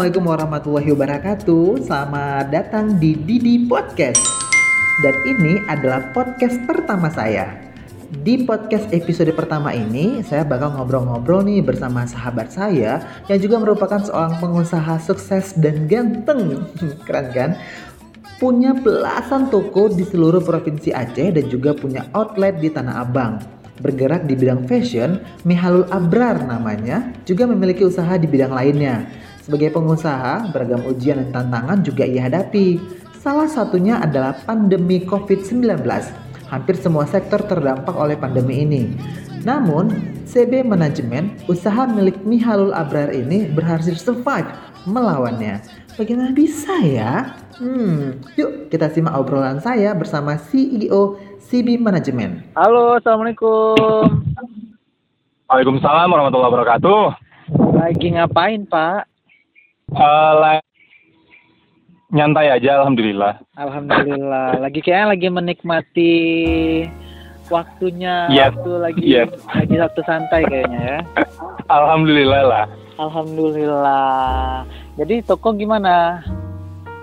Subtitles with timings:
[0.00, 1.84] Assalamualaikum warahmatullahi wabarakatuh.
[1.84, 4.24] Selamat datang di Didi Podcast.
[5.04, 7.68] Dan ini adalah podcast pertama saya.
[8.08, 14.00] Di podcast episode pertama ini, saya bakal ngobrol-ngobrol nih bersama sahabat saya yang juga merupakan
[14.00, 16.64] seorang pengusaha sukses dan ganteng.
[17.04, 17.50] Keren kan?
[18.40, 23.36] Punya belasan toko di seluruh provinsi Aceh dan juga punya outlet di Tanah Abang.
[23.84, 29.28] Bergerak di bidang fashion, Mihalul Abrar namanya, juga memiliki usaha di bidang lainnya.
[29.50, 32.78] Sebagai pengusaha, beragam ujian dan tantangan juga ia hadapi.
[33.18, 35.82] Salah satunya adalah pandemi COVID-19.
[36.46, 38.94] Hampir semua sektor terdampak oleh pandemi ini.
[39.42, 39.90] Namun,
[40.22, 44.46] CB Manajemen, usaha milik Mihalul Abrar ini berhasil survive
[44.86, 45.58] melawannya.
[45.98, 47.34] Bagaimana bisa ya?
[47.58, 51.18] Hmm, yuk kita simak obrolan saya bersama CEO
[51.50, 52.46] CB Manajemen.
[52.54, 54.30] Halo, Assalamualaikum.
[55.50, 57.02] Waalaikumsalam warahmatullahi wabarakatuh.
[57.74, 59.10] Lagi ngapain, Pak?
[59.90, 60.60] Uh,
[62.10, 63.38] nyantai aja, alhamdulillah.
[63.54, 64.54] Alhamdulillah.
[64.64, 66.14] Lagi kayaknya lagi menikmati
[67.50, 68.54] waktunya, Yes.
[68.54, 69.30] waktu lagi Yes.
[69.50, 70.98] lagi waktu santai kayaknya ya.
[71.66, 72.64] Alhamdulillah lah.
[72.98, 74.62] Alhamdulillah.
[74.94, 76.22] Jadi toko gimana?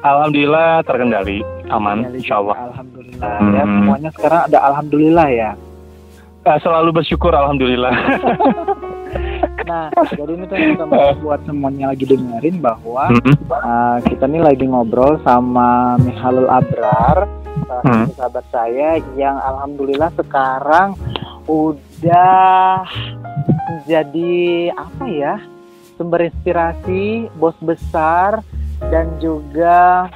[0.06, 2.56] Alhamdulillah terkendali, aman, Kendali insya Allah.
[2.72, 3.32] Alhamdulillah.
[3.52, 3.74] Ya Hmm.
[3.82, 5.52] semuanya sekarang ada alhamdulillah ya.
[6.48, 7.92] Eh, selalu bersyukur, alhamdulillah.
[9.68, 13.36] Nah, jadi ini tuh kita mau buat semuanya lagi dengerin bahwa Mm-mm.
[13.52, 17.28] uh, kita nih lagi ngobrol sama Mihalul Abrar,
[17.68, 18.08] Hmm.
[18.08, 20.94] satu sahabat saya yang alhamdulillah sekarang
[21.44, 22.86] udah
[23.84, 24.38] jadi
[24.72, 25.36] apa ya
[25.98, 28.40] sumber inspirasi, bos besar
[28.88, 30.08] dan juga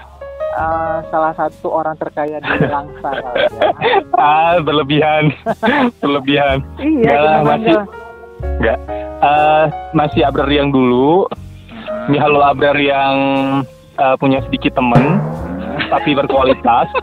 [0.53, 3.33] uh, salah satu orang terkaya di Langsa ya.
[4.15, 5.33] ah, berlebihan,
[6.01, 6.61] berlebihan.
[6.77, 7.57] Iya, gimana masih.
[7.67, 7.85] enggak?
[8.41, 8.79] Enggak.
[9.21, 11.29] Eh, masih Abrar yang dulu,
[12.09, 13.15] Mihalul Abrar yang
[13.95, 15.21] eh, punya sedikit temen,
[15.89, 16.89] tapi berkualitas.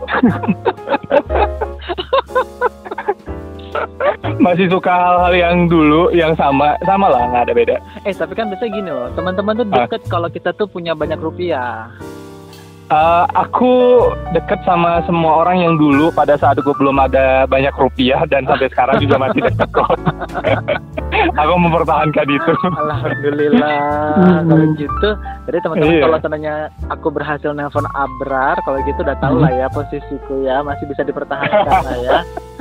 [4.39, 7.75] masih suka hal-hal yang dulu, yang sama, sama lah, nggak ada beda.
[8.03, 9.85] Eh tapi kan biasanya gini loh, teman-teman tuh Ah.
[9.85, 11.91] deket kalau kita tuh punya banyak rupiah.
[12.89, 14.01] Eh, aku
[14.33, 18.65] deket sama semua orang yang dulu pada saat gue belum ada banyak rupiah dan sampai
[18.65, 19.93] sekarang juga masih deket kok.
[21.41, 22.53] aku mempertahankan itu.
[22.81, 23.77] Alhamdulillah.
[24.17, 24.41] Hmm.
[24.49, 25.09] Kalau gitu,
[25.45, 26.01] jadi teman-teman Iya.
[26.01, 26.55] kalau seandainya
[26.89, 31.81] aku berhasil nelpon Abrar, kalau gitu udah tahu lah ya posisiku ya, masih bisa dipertahankan
[31.85, 32.19] lah ya.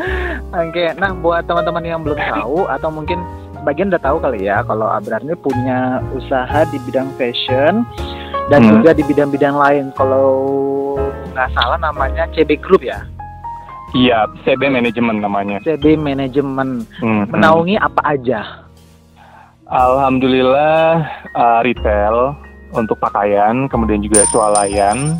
[0.60, 3.16] Oke, nah buat teman-teman yang belum tahu atau mungkin
[3.64, 7.88] sebagian udah tahu kali ya, kalau Abrar ini punya usaha di bidang fashion
[8.48, 8.70] dan Hmm.
[8.74, 9.84] juga di bidang-bidang lain.
[9.94, 10.28] Kalau
[11.32, 13.00] nggak salah namanya CB Group ya,
[13.88, 15.64] Iya, CB Manajemen namanya.
[15.64, 16.84] CB Manajemen.
[17.00, 17.32] Hmm, hmm.
[17.32, 18.68] Menaungi apa aja?
[19.64, 22.36] Alhamdulillah eh, retail
[22.72, 25.16] untuk pakaian, kemudian juga swalayan,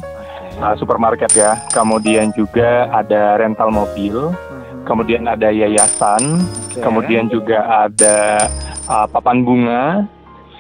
[0.56, 1.56] eh, supermarket ya.
[1.72, 4.84] Kemudian juga ada rental mobil, Mhm.
[4.84, 6.80] kemudian ada yayasan, Oke.
[6.80, 8.48] kemudian juga ada
[8.84, 9.84] uh, papan bunga,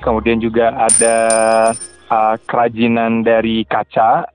[0.00, 1.16] kemudian juga ada
[2.10, 4.26] uh, kerajinan dari kaca,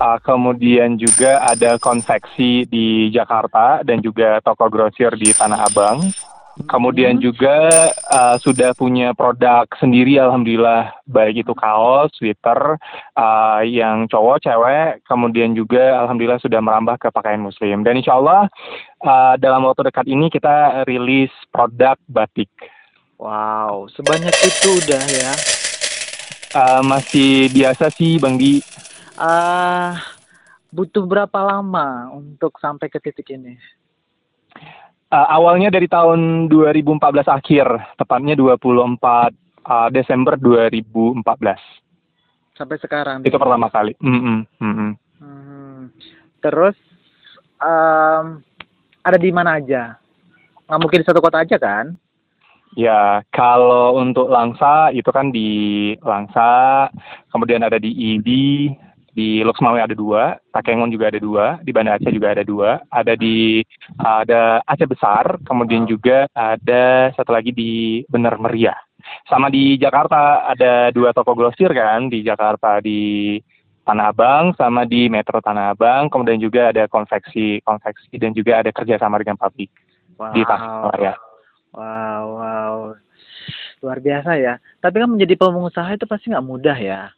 [0.00, 6.00] uh, kemudian juga ada konveksi di Jakarta dan juga toko grosir di Tanah Abang.
[6.56, 12.80] Kemudian juga uh, sudah punya produk sendiri, alhamdulillah, baik itu kaos, sweater,
[13.12, 17.84] uh, yang cowok, cewek, kemudian juga alhamdulillah sudah merambah ke pakaian muslim.
[17.84, 18.48] Dan insya Allah
[19.04, 22.48] uh, dalam waktu dekat ini kita rilis produk batik.
[23.20, 25.55] Wow, sebanyak itu udah ya.
[26.56, 28.64] Uh, masih biasa sih Bang Di.
[29.20, 30.00] ah
[30.72, 33.60] butuh berapa lama untuk sampai ke titik ini?
[35.12, 37.66] Uh, awalnya dari tahun 2014 akhir,
[38.00, 38.72] tepatnya 24
[39.68, 41.20] uh, Desember 2014.
[42.56, 43.20] Sampai sekarang.
[43.20, 43.92] Itu pertama kali.
[44.00, 44.90] Mm-mm, mm-mm.
[45.20, 45.92] Hmm.
[46.40, 46.76] Terus
[47.60, 48.40] em,
[49.04, 50.00] ada di mana aja?
[50.64, 51.92] Nggak mungkin di satu kota aja kan?
[52.76, 55.48] Ya, kalau untuk Langsa itu kan di
[56.04, 56.92] Langsa,
[57.32, 58.28] kemudian ada di ID,
[59.16, 63.16] di Luxmawe ada dua, Takengon juga ada dua, di Banda Aceh juga ada dua, ada
[63.16, 63.64] di
[63.96, 68.76] ada Aceh Besar, kemudian juga ada satu lagi di Bener Meriah.
[69.24, 73.40] Sama di Jakarta ada dua toko grosir kan di Jakarta di
[73.88, 78.68] Tanah Abang sama di Metro Tanah Abang, kemudian juga ada konveksi konveksi dan juga ada
[78.68, 79.72] kerjasama dengan pabrik
[80.36, 81.25] di Tasikmalaya.
[81.76, 82.74] Wow, wow.
[83.84, 84.56] Luar biasa ya.
[84.80, 87.12] Tapi kan menjadi pengusaha itu pasti nggak mudah ya.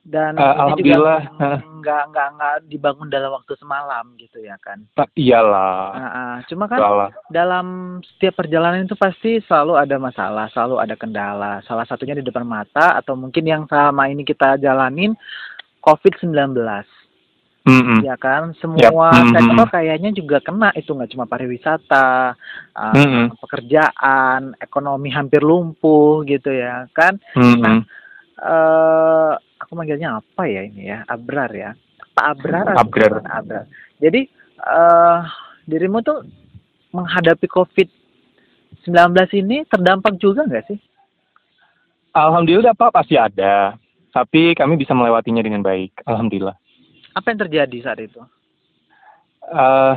[0.00, 1.20] dan Uh, alhamdulillah.
[1.28, 4.80] juga nggak nggak nggak dibangun dalam waktu semalam gitu ya kan.
[4.96, 5.92] Uh, iyalah.
[5.92, 6.36] Nah, ah.
[6.48, 7.10] cuma kan Iyalah.
[7.28, 7.66] dalam
[8.00, 11.60] setiap perjalanan itu pasti selalu ada masalah, selalu ada kendala.
[11.68, 15.12] Salah satunya di depan mata atau mungkin yang selama ini kita jalanin
[15.84, 16.56] COVID-19.
[17.70, 17.98] Mm-mm.
[18.02, 19.14] Ya kan, semua.
[19.14, 19.30] Mhm.
[19.30, 22.34] sektor kayaknya juga kena itu nggak cuma pariwisata,
[22.74, 23.38] uh, Mm-mm.
[23.38, 27.14] pekerjaan, ekonomi hampir lumpuh gitu ya kan.
[27.38, 27.86] Mm-mm.
[28.40, 31.70] eh aku manggilnya apa ya ini ya, Abrar ya,
[32.16, 32.66] Pak Abrar.
[32.74, 33.22] Abrar.
[33.28, 33.64] Abrar.
[34.02, 34.26] Jadi
[34.60, 35.18] eh
[35.68, 36.26] dirimu tuh
[36.90, 40.78] menghadapi COVID-19 ini terdampak juga nggak sih?
[42.10, 43.78] Alhamdulillah Pak pasti ada.
[44.10, 46.02] Tapi kami bisa melewatinya dengan baik.
[46.02, 46.58] Alhamdulillah.
[47.14, 48.20] Apa yang terjadi saat itu?
[49.50, 49.94] Eh,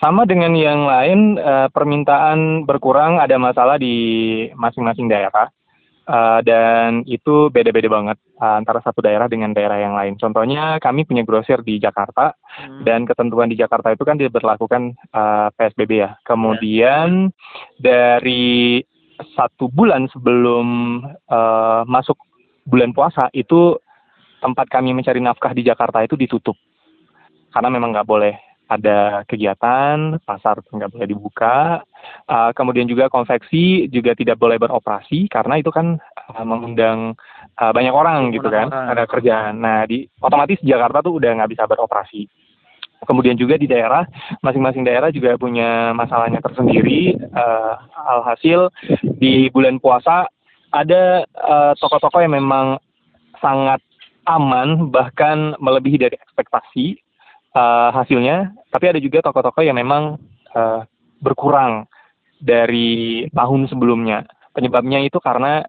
[0.00, 5.52] sama dengan yang lain, eh, permintaan berkurang ada masalah di masing-masing daerah.
[6.10, 10.18] Eh, dan itu beda-beda banget eh, antara satu daerah dengan daerah yang lain.
[10.18, 12.82] Contohnya kami punya grosir di Jakarta Hmm.
[12.82, 16.18] dan ketentuan di Jakarta itu kan diberlakukan eh, PSBB ya.
[16.26, 17.30] Kemudian
[17.78, 18.82] dari
[19.38, 20.66] satu bulan sebelum
[21.06, 22.18] eh, masuk
[22.66, 23.78] bulan puasa itu
[24.40, 26.56] tempat kami mencari nafkah di Jakarta itu ditutup
[27.52, 28.34] karena memang nggak boleh
[28.70, 31.82] ada kegiatan, pasar nggak boleh dibuka,
[32.30, 35.98] Uh, kemudian juga konveksi juga tidak boleh beroperasi karena itu kan
[36.32, 37.12] uh, mengundang
[37.58, 38.88] uh, banyak orang gitu kan, orang.
[38.94, 39.54] ada kerjaan.
[39.58, 42.30] Nah, di otomatis Jakarta tuh udah nggak bisa beroperasi.
[43.02, 44.06] Kemudian juga di daerah,
[44.44, 47.18] masing-masing daerah juga punya masalahnya tersendiri.
[47.32, 47.74] Uh,
[48.16, 48.70] alhasil
[49.18, 50.28] di bulan puasa
[50.70, 52.78] ada uh, toko-toko yang memang
[53.42, 53.82] sangat
[54.36, 56.98] aman, bahkan melebihi dari ekspektasi
[57.58, 58.54] uh, hasilnya.
[58.70, 60.18] Tapi ada juga toko-toko yang memang
[60.54, 60.86] uh,
[61.18, 61.90] berkurang
[62.40, 64.24] dari tahun sebelumnya.
[64.56, 65.62] Penyebabnya itu karena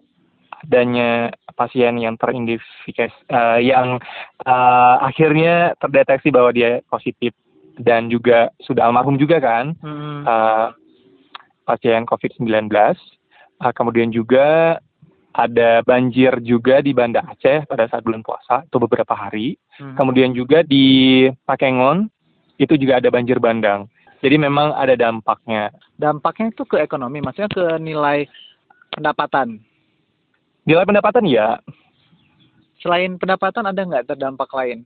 [0.62, 3.98] adanya pasien yang teridentifikasi eh, yang
[4.46, 7.34] eh, akhirnya terdeteksi bahwa dia positif
[7.82, 10.22] dan juga sudah almarhum juga kan Hmm.
[10.22, 10.68] eh,
[11.66, 12.70] pasien COVID-19.
[12.70, 14.78] Eh, kemudian juga
[15.32, 19.56] ada banjir juga di Banda Aceh pada saat bulan puasa itu beberapa hari.
[19.80, 19.96] Hmm.
[19.96, 22.08] Kemudian juga di Pakengon
[22.60, 23.88] itu juga ada banjir bandang.
[24.22, 25.74] Jadi memang ada dampaknya.
[25.98, 28.28] Dampaknya itu ke ekonomi, maksudnya ke nilai
[28.94, 29.58] pendapatan.
[30.62, 31.58] Nilai pendapatan ya,
[32.82, 34.82] Selain pendapatan ada nggak terdampak lain?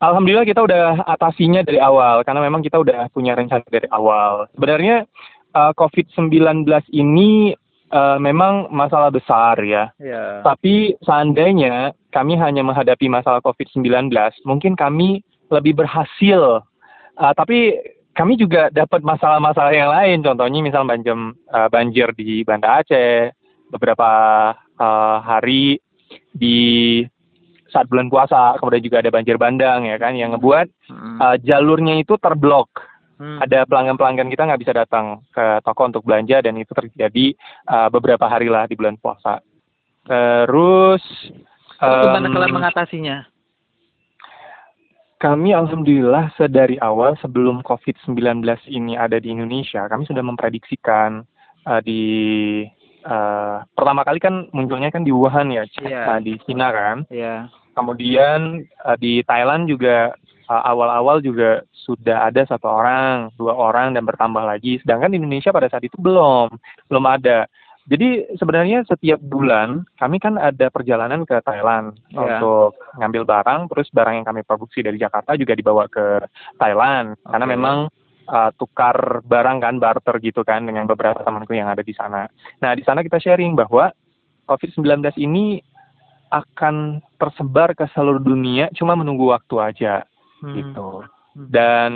[0.00, 4.48] Alhamdulillah kita udah atasinya dari awal karena memang kita udah punya rencana dari awal.
[4.56, 5.04] Sebenarnya
[5.52, 6.64] uh, COVID-19
[6.96, 7.52] ini
[7.90, 9.90] uh, memang masalah besar ya.
[10.00, 10.40] Ya.
[10.46, 14.10] Tapi seandainya kami hanya menghadapi masalah COVID-19,
[14.46, 16.64] mungkin kami lebih berhasil.
[17.20, 17.76] Uh, tapi
[18.14, 20.18] kami juga dapat masalah-masalah yang lain.
[20.22, 21.14] Contohnya misal banjir,
[21.50, 23.30] uh, banjir di Banda Aceh,
[23.70, 24.10] beberapa
[24.78, 25.78] uh, hari
[26.34, 27.02] di
[27.70, 30.66] saat bulan puasa, kemudian juga ada banjir bandang ya kan, yang ngebuat
[31.22, 32.89] uh, jalurnya itu terblok.
[33.20, 33.36] Hmm.
[33.44, 37.36] Ada pelanggan-pelanggan kita nggak bisa datang ke toko untuk belanja dan itu terjadi
[37.68, 39.44] uh, beberapa hari lah di bulan puasa.
[40.08, 41.04] Terus
[41.76, 43.28] gimana em, kalian mengatasinya?
[45.20, 48.40] kami alhamdulillah sedari awal sebelum COVID-19
[48.72, 51.20] ini ada di Indonesia, kami sudah memprediksikan
[51.68, 52.02] uh, di
[53.04, 57.04] uh, pertama kali kan munculnya kan di Wuhan ya, uh, di Cina kan.
[57.12, 57.52] Ya.
[57.76, 60.16] Kemudian uh, di Thailand juga
[60.50, 64.82] awal-awal juga sudah ada satu orang, dua orang dan bertambah lagi.
[64.82, 66.50] Sedangkan di Indonesia pada saat itu belum,
[66.90, 67.46] belum ada.
[67.90, 72.38] Jadi sebenarnya setiap bulan kami kan ada perjalanan ke Thailand Iya.
[72.38, 76.22] untuk ngambil barang, terus barang yang kami produksi dari Jakarta juga dibawa ke
[76.60, 77.54] Thailand karena Oke.
[77.56, 77.76] memang
[78.30, 82.30] uh, tukar barang kan barter gitu kan dengan beberapa temanku yang ada di sana.
[82.62, 83.90] Nah di sana kita sharing bahwa
[84.46, 85.58] COVID-19 ini
[86.30, 90.06] akan tersebar ke seluruh dunia, cuma menunggu waktu aja
[90.40, 90.54] Hmm.
[90.56, 90.88] gitu.
[91.36, 91.46] Hmm.
[91.48, 91.90] Dan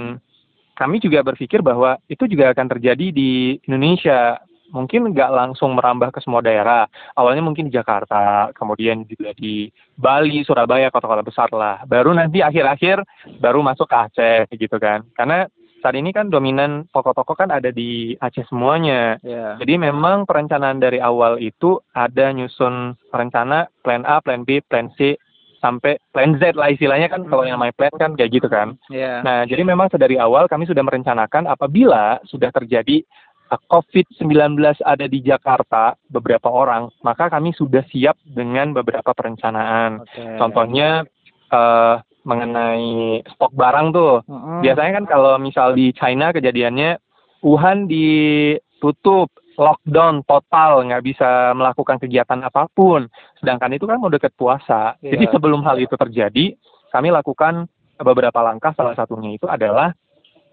[0.75, 4.39] kami juga berpikir bahwa itu juga akan terjadi di Indonesia.
[4.75, 6.91] Mungkin nggak langsung merambah ke semua daerah.
[7.15, 11.87] Awalnya mungkin di Jakarta, kemudian juga di Bali, Surabaya, kota-kota besar lah.
[11.87, 13.07] Baru nanti akhir-akhir
[13.39, 15.07] baru masuk ke Aceh gitu kan.
[15.15, 15.47] Karena
[15.79, 19.21] saat ini kan dominan toko-toko kan ada di Aceh semuanya.
[19.23, 19.61] Ya.
[19.63, 25.15] Jadi memang perencanaan dari awal itu ada nyusun rencana plan A, plan B, plan C
[25.65, 28.77] sampai plan Z lah istilahnya kan kalau yang namanya plan kan kayak gitu kan.
[28.93, 29.25] Ya.
[29.25, 33.01] Nah, jadi memang sedari awal kami sudah merencanakan apabila sudah terjadi
[33.49, 40.05] uh, COVID-19 ada di Jakarta beberapa orang, maka kami sudah siap dengan beberapa perencanaan.
[40.05, 40.37] Oke.
[40.37, 41.09] Contohnya
[41.49, 44.15] eh, mengenai stok barang tuh.
[44.29, 44.61] Mm-mm.
[44.65, 47.01] Biasanya kan kalau misal di China kejadiannya
[47.45, 53.07] Wuhan ditutup, lockdown total, nggak bisa melakukan kegiatan apa pun.
[53.39, 54.99] Sedangkan itu kan mau deket puasa.
[55.01, 55.17] Iya.
[55.17, 56.55] Jadi sebelum hal itu terjadi,
[56.91, 57.67] kami lakukan
[57.99, 58.75] beberapa langkah.
[58.75, 59.95] Salah satunya itu adalah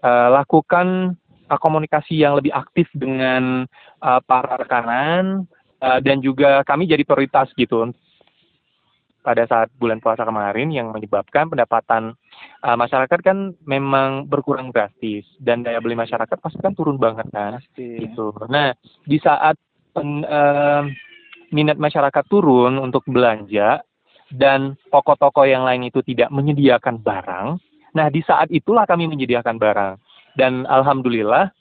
[0.02, 1.18] eh, lakukan
[1.50, 3.66] eh, komunikasi yang lebih aktif dengan
[4.02, 5.46] eh, para rekanan
[5.82, 7.90] eh, dan juga kami jadi prioritas gitu
[9.22, 12.18] pada saat bulan puasa kemarin yang menyebabkan pendapatan
[12.66, 17.62] uh, masyarakat kan memang berkurang drastis dan daya beli masyarakat pasti kan turun banget kan
[17.62, 18.02] Pasti.
[18.02, 18.34] gitu.
[18.50, 18.74] Nah
[19.06, 19.54] di saat
[19.94, 20.82] pen- eh,
[21.54, 23.84] minat masyarakat turun untuk belanja
[24.32, 27.60] dan toko-toko yang lain itu tidak menyediakan barang,
[27.92, 30.00] nah di saat itulah kami menyediakan barang
[30.40, 31.52] dan alhamdulillah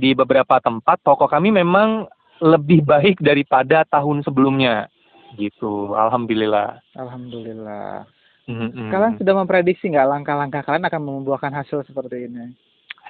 [0.00, 2.08] di beberapa tempat toko kami memang
[2.40, 4.88] lebih baik daripada tahun sebelumnya
[5.36, 5.92] gitu.
[5.92, 6.80] Alhamdulillah.
[6.96, 8.06] Alhamdulillah.
[8.48, 8.88] Mm-mm.
[8.88, 12.56] Kalian sudah memprediksi nggak langkah-langkah kalian akan membuahkan hasil seperti ini?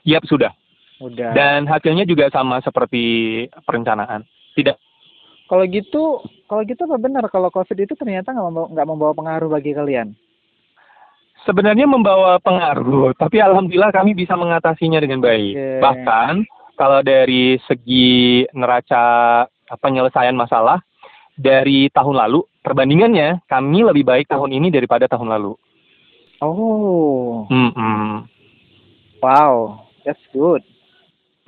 [0.02, 0.50] Yap sudah.
[0.98, 1.30] Udah.
[1.30, 4.26] Dan hasilnya juga sama seperti perencanaan.
[4.58, 4.74] Tidak
[5.46, 6.18] Kalau gitu,
[6.50, 10.12] kalau gitu apa benar kalau COVID itu ternyata nggak membawa, nggak membawa pengaruh bagi kalian?
[11.46, 15.54] sebenarnya membawa pengaruh, tapi alhamdulillah kami bisa mengatasinya dengan baik.
[15.54, 15.80] Oke.
[15.80, 16.32] Bahkan
[16.76, 19.44] kalau dari segi neraca
[19.78, 20.80] penyelesaian masalah
[21.38, 25.54] dari tahun lalu, perbandingannya kami lebih baik tahun ini daripada tahun lalu.
[26.42, 28.26] Oh, Mm-mm.
[29.22, 30.62] wow, that's good.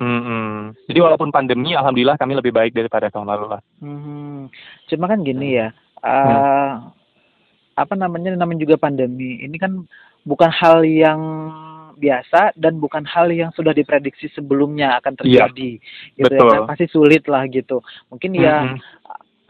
[0.01, 0.73] Mm-mm.
[0.89, 3.61] Jadi walaupun pandemi, alhamdulillah kami lebih baik daripada tahun lalu lah.
[3.79, 4.49] Hmm.
[4.89, 5.69] Cuma kan gini ya,
[6.01, 6.71] eh,
[7.77, 9.39] apa namanya namanya juga pandemi.
[9.45, 9.85] Ini kan
[10.25, 11.21] bukan hal yang
[12.01, 15.71] biasa dan bukan hal yang sudah diprediksi sebelumnya akan Iya, terjadi.
[16.17, 16.49] gitu ya betul.
[16.49, 16.61] kan.
[16.73, 17.77] Pasti sulit lah gitu.
[18.09, 18.81] Mungkin ya Mm-mm.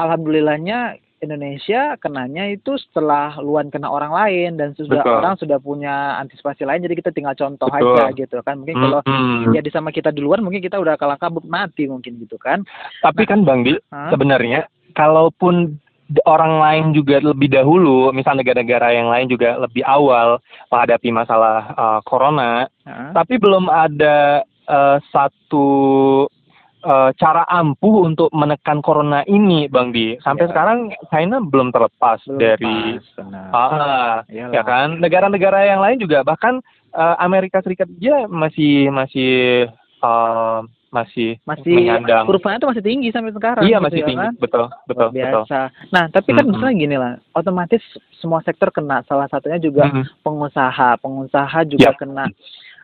[0.07, 5.17] Alhamdulillahnya Indonesia kenanya itu setelah luan kena orang lain dan sudah Betul.
[5.21, 7.93] orang sudah punya antisipasi lain jadi kita tinggal contoh Betul.
[7.93, 9.53] aja gitu kan mungkin kalau Mm-mm.
[9.53, 12.65] jadi sama kita di luar mungkin kita udah kalah kabut mati mungkin gitu kan
[13.05, 14.09] Tapi kan Bang Di, Hah?
[14.09, 14.65] sebenarnya
[14.97, 15.77] kalaupun
[16.27, 21.99] orang lain juga lebih dahulu, misal negara-negara yang lain juga lebih awal menghadapi masalah uh,
[22.03, 23.15] corona, Hah?
[23.15, 25.67] tapi belum ada uh, satu
[26.83, 30.17] uh, cara ampuh untuk menekan corona ini, Bang Di.
[30.21, 30.51] Sampai Ya.
[30.53, 30.77] sekarang
[31.09, 34.53] China belum terlepas Belum dari pas, ah, Iyalah.
[34.53, 36.59] ya kan negara-negara yang lain juga bahkan
[36.93, 39.33] uh, Amerika Serikat dia masih masih
[40.01, 44.25] uh, masih masih menyandang kurvanya tuh masih tinggi sampai sekarang iya gitu masih ya tinggi
[44.27, 44.33] kan?
[44.43, 45.59] betul betul Luar betul biasa.
[45.95, 46.51] Nah, tapi kan Mm-mm.
[46.51, 47.83] misalnya gini lah, otomatis
[48.19, 48.99] semua sektor kena.
[49.07, 50.03] Salah satunya juga Mm-mm.
[50.19, 51.95] pengusaha, pengusaha juga Ya.
[51.95, 52.25] kena.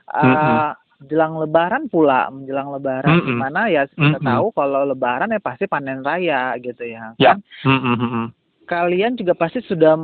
[0.08, 0.87] Uh, Mm-mm.
[0.98, 3.28] Jelang Lebaran pula, menjelang Lebaran, Mm-mm.
[3.30, 4.26] di mana ya kita Mm-mm.
[4.26, 7.14] tahu kalau Lebaran ya pasti panen raya gitu ya.
[7.22, 8.28] Kan Mm, mm, mm, mm.
[8.68, 9.96] kalian juga pasti sudah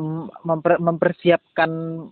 [0.46, 1.70] memper- mempersiapkan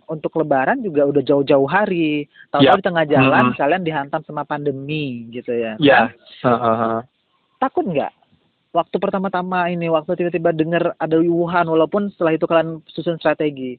[0.09, 2.25] untuk Lebaran juga udah jauh-jauh hari.
[2.49, 2.79] Tahu-tahu Ya.
[2.81, 3.59] di tengah jalan Mm-mm.
[3.61, 5.77] kalian dihantam sama pandemi gitu ya.
[5.77, 6.09] Ya.
[6.41, 6.57] kan?
[6.57, 7.01] Heeh, heeh.
[7.61, 8.09] takut nggak
[8.73, 13.77] waktu pertama-tama ini waktu tiba-tiba dengar ada Wuhan walaupun setelah itu kalian susun strategi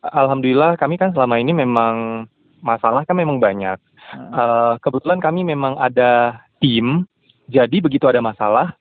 [0.00, 2.24] Alhamdulillah kami kan selama ini memang
[2.60, 3.76] masalah kan memang banyak.
[3.76, 7.06] Nah, Eh, kebetulan kami memang ada tim,
[7.46, 8.74] jadi begitu ada masalah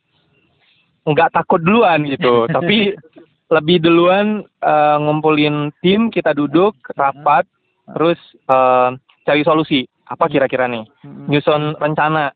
[1.06, 2.94] nggak takut duluan gitu, tapi
[3.50, 7.46] lebih duluan eh, ngumpulin tim, kita duduk rapat,
[7.94, 8.90] terus eh,
[9.26, 9.86] cari solusi.
[10.10, 10.86] Apa kira-kira nih?
[11.06, 12.34] mm, nyusun rencana.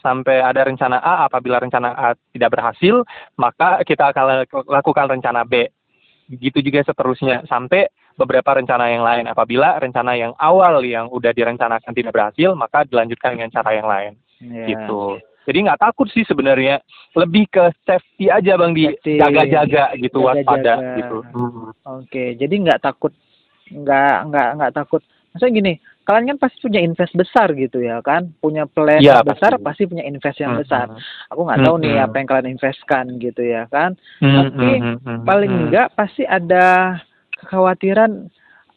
[0.00, 3.04] Sampai ada rencana A apabila rencana A tidak berhasil
[3.36, 5.68] maka kita akan lak- lakukan rencana B.
[6.24, 7.44] Begitu juga seterusnya.
[7.44, 7.84] Sampai
[8.14, 13.34] beberapa rencana yang lain apabila rencana yang awal yang udah direncanakan tidak berhasil maka dilanjutkan
[13.34, 14.66] dengan cara yang lain ya.
[14.66, 16.78] gitu jadi nggak takut sih sebenarnya
[17.12, 20.36] lebih ke safety aja bang di jaga-jaga gitu Jaga-jaga.
[20.36, 21.70] waspada gitu Hmm.
[21.98, 23.12] oke jadi nggak takut
[23.68, 28.34] nggak nggak nggak takut maksudnya gini kalian kan pasti punya invest besar gitu ya kan
[28.36, 29.62] punya plan Iya, besar pasti.
[29.62, 30.98] pasti punya invest yang Hmm, besar hmm.
[31.30, 34.82] aku nggak tahu nih Hmm, apa yang kalian investkan gitu ya kan Hmm, Tapi hmm,
[34.82, 35.62] hmm, hmm, paling hmm.
[35.62, 36.64] enggak pasti ada
[37.40, 38.28] kekhawatiran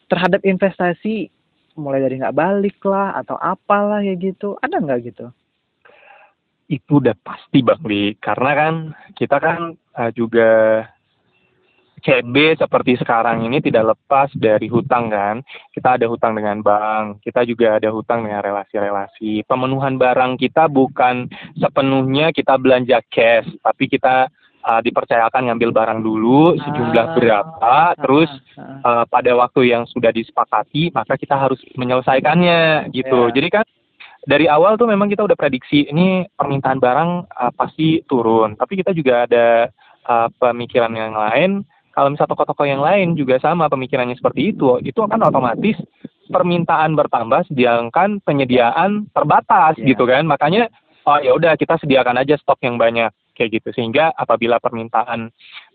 [0.08, 1.28] terhadap investasi
[1.74, 4.54] mulai dari nggak balik lah atau apalah ya gitu.
[4.62, 5.26] Ada nggak gitu?
[6.70, 8.14] Itu udah pasti bang Li.
[8.16, 8.74] Karena kan
[9.18, 10.82] kita kan eh, juga
[12.04, 15.40] CB seperti sekarang ini tidak lepas dari hutang kan.
[15.72, 19.48] Kita ada hutang dengan bank kita juga ada hutang dengan relasi-relasi.
[19.48, 24.28] Pemenuhan barang kita bukan sepenuhnya kita belanja cash tapi kita
[24.64, 27.14] eh, dipercayakan ngambil barang dulu sejumlah Ah.
[27.14, 29.02] berapa terus Ah, ah.
[29.02, 33.28] eh, pada waktu yang sudah disepakati maka kita harus menyelesaikannya gitu.
[33.28, 33.34] Ya.
[33.34, 33.64] Jadi kan
[34.24, 38.90] dari awal tuh memang kita udah prediksi ini permintaan barang eh, pasti turun, tapi kita
[38.90, 39.68] juga ada
[40.04, 41.64] eh, pemikiran yang lain.
[41.90, 45.78] Kalau misalnya toko-toko yang lain juga sama pemikirannya seperti itu, itu akan otomatis
[46.26, 49.94] permintaan bertambah sedangkan penyediaan terbatas Ya.
[49.94, 50.26] gitu kan.
[50.26, 50.72] Makanya
[51.04, 55.28] oh ya udah kita sediakan aja stok yang banyak kayak gitu sehingga apabila permintaan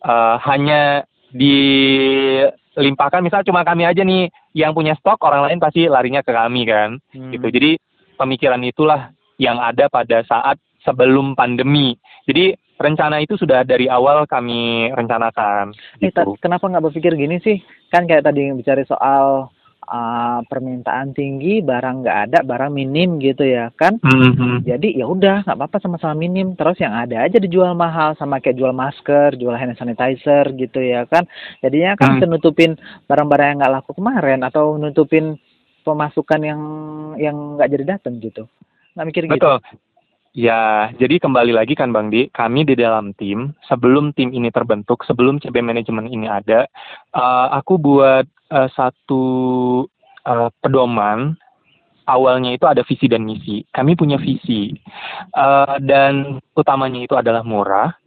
[0.08, 6.26] uh, hanya dilimpahkan misal cuma kami aja nih yang punya stok orang lain pasti larinya
[6.26, 7.32] ke kami kan hmm.
[7.38, 7.72] gitu jadi
[8.18, 11.94] pemikiran itulah yang ada pada saat sebelum pandemi
[12.26, 16.40] jadi rencana itu sudah dari awal kami rencanakan eh, gitu.
[16.40, 17.60] kenapa nggak berpikir gini sih
[17.92, 19.52] kan kayak tadi bicara soal
[19.90, 23.98] uh, permintaan tinggi, barang nggak ada, barang minim gitu ya kan.
[24.00, 24.64] Mm-hmm.
[24.70, 26.54] Jadi ya udah nggak apa-apa sama-sama minim.
[26.54, 31.10] Terus yang ada aja dijual mahal sama kayak jual masker, jual hand sanitizer gitu ya
[31.10, 31.26] kan.
[31.66, 32.30] Jadinya kan mm.
[32.30, 32.78] nutupin
[33.10, 35.36] barang-barang yang nggak laku kemarin atau nutupin
[35.82, 36.62] pemasukan yang
[37.18, 38.46] yang nggak jadi datang gitu.
[38.94, 39.50] Nggak mikir gitu.
[40.38, 45.02] Ya, jadi kembali lagi kan Bang Di, kami di dalam tim, sebelum tim ini terbentuk,
[45.02, 46.70] sebelum CB Management ini ada,
[47.18, 49.24] uh, aku buat uh, satu
[50.30, 51.34] uh, pedoman
[52.06, 53.66] awalnya itu ada visi dan misi.
[53.74, 54.70] Kami punya visi
[55.34, 57.98] uh, dan utamanya itu adalah murah,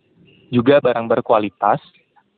[0.55, 1.83] juga barang berkualitas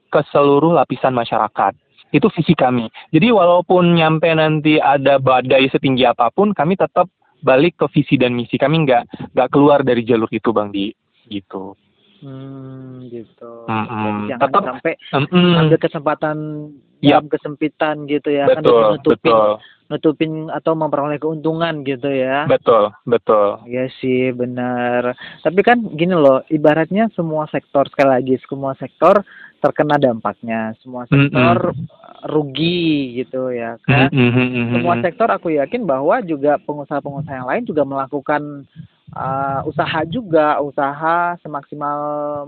[0.08, 1.76] ke seluruh lapisan masyarakat.
[2.08, 2.88] Itu visi kami.
[3.12, 7.04] Jadi walaupun nyampe nanti ada badai setinggi apa pun, kami tetap
[7.44, 8.56] balik ke visi dan misi.
[8.56, 10.88] Kami nggak nggak keluar dari jalur itu, Bang Di.
[11.28, 11.76] Gitu.
[12.24, 13.68] Hmm, gitu.
[13.68, 14.16] Mm -hmm.
[14.32, 15.60] jangan Tetap, sampai mm -hmm.
[15.60, 16.36] ambil kesempatan
[17.04, 17.20] yep.
[17.20, 19.52] dalam kesempitan gitu ya kan betul, kan nutupin betul.
[19.92, 22.48] nutupin atau memperoleh keuntungan gitu ya.
[22.48, 23.60] Betul, betul.
[23.68, 25.12] Iya sih, benar.
[25.44, 29.20] Tapi kan gini loh, ibaratnya semua sektor sekali lagi semua sektor
[29.64, 32.28] terkena dampaknya, semua sektor mm -hmm.
[32.28, 34.12] rugi gitu ya kan.
[34.12, 34.72] Mm -hmm.
[34.76, 38.68] Semua sektor aku yakin bahwa juga pengusaha-pengusaha yang lain juga melakukan
[39.16, 41.98] uh, usaha juga usaha semaksimal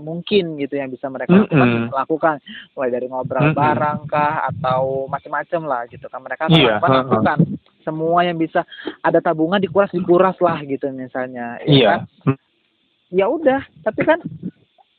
[0.03, 1.89] mungkin gitu yang bisa mereka mm -hmm.
[1.89, 2.37] lakukan
[2.77, 3.57] mulai dari ngobrol mm -hmm.
[3.57, 6.77] barang kah atau macam-macam lah gitu kan mereka yeah.
[6.77, 7.37] lakukan, lakukan
[7.81, 8.67] semua yang bisa
[9.01, 11.97] ada tabungan dikuras dikuras lah gitu misalnya ya yeah.
[12.25, 12.35] kan
[13.07, 14.19] ya udah tapi kan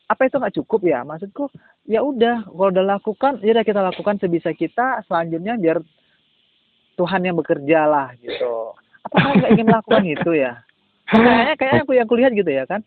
[0.08, 1.04] apa itu nggak cukup ya?
[1.04, 1.52] Maksudku
[1.84, 5.78] ya udah kalau udah lakukan ya udah kita lakukan sebisa kita selanjutnya biar
[6.96, 8.72] Tuhan yang bekerja lah gitu.
[9.04, 10.64] Apa nggak ingin melakukan itu ya?
[11.08, 12.80] Kayaknya kayaknya aku yang kulihat gitu ya kan?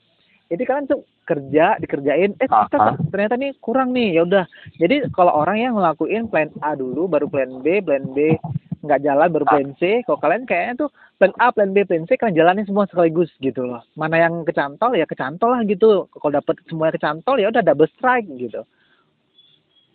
[0.51, 4.45] Jadi kalian tuh kerja dikerjain eh ternyata, ternyata nih kurang nih ya udah.
[4.81, 8.36] Jadi kalau orang yang ngelakuin plan A dulu baru plan B plan B
[8.81, 10.01] nggak jalan baru plan C.
[10.03, 10.89] Kalau kalian kayaknya tuh
[11.21, 13.81] plan A plan B plan C kalian jalanin semua sekaligus gitu loh.
[13.93, 16.09] Mana yang kecantol ya kecantol lah gitu.
[16.09, 18.65] Kalau dapet semuanya kecantol ya udah double strike gitu.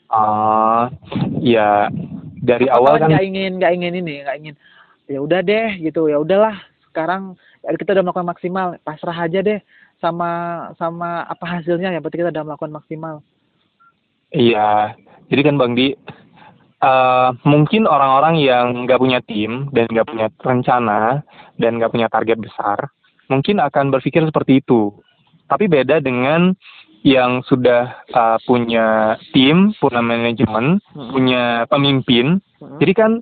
[0.07, 0.83] Ah uh,
[1.43, 1.91] ya
[2.41, 4.55] dari awal kan nggak ingin nggak ingin ini nggak ingin
[5.11, 6.55] ya udah deh gitu ya udahlah.
[6.91, 7.35] Sekarang
[7.67, 9.59] kita udah melakukan maksimal pasrah aja deh
[9.99, 10.31] sama
[10.79, 13.15] sama apa hasilnya yang penting kita udah melakukan maksimal.
[14.31, 14.95] Iya
[15.27, 15.87] jadi kan bang di
[16.83, 21.23] uh, mungkin orang-orang yang nggak punya tim dan nggak punya rencana
[21.57, 22.91] dan nggak punya target besar
[23.31, 24.93] mungkin akan berpikir seperti itu
[25.47, 26.55] tapi beda dengan
[27.07, 31.11] yang sudah uh, punya tim, punya manajemen, hmm.
[31.15, 32.43] punya pemimpin.
[32.59, 32.83] Hmm.
[32.83, 33.13] Jadi kan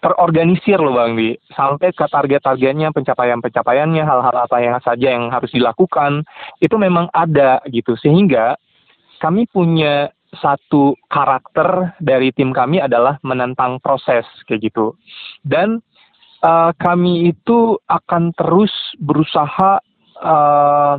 [0.00, 6.24] terorganisir loh Bang Di sampai ke target-targetnya pencapaian-pencapaiannya hal-hal apa yang saja yang harus dilakukan
[6.62, 8.56] itu memang ada gitu sehingga
[9.20, 14.94] kami punya satu karakter dari tim kami adalah menentang proses kayak gitu
[15.42, 15.82] dan
[16.46, 19.82] uh, kami itu akan terus berusaha
[20.22, 20.94] uh,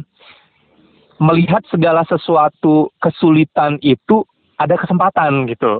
[1.22, 4.28] melihat segala sesuatu kesulitan itu
[4.60, 5.80] ada kesempatan gitu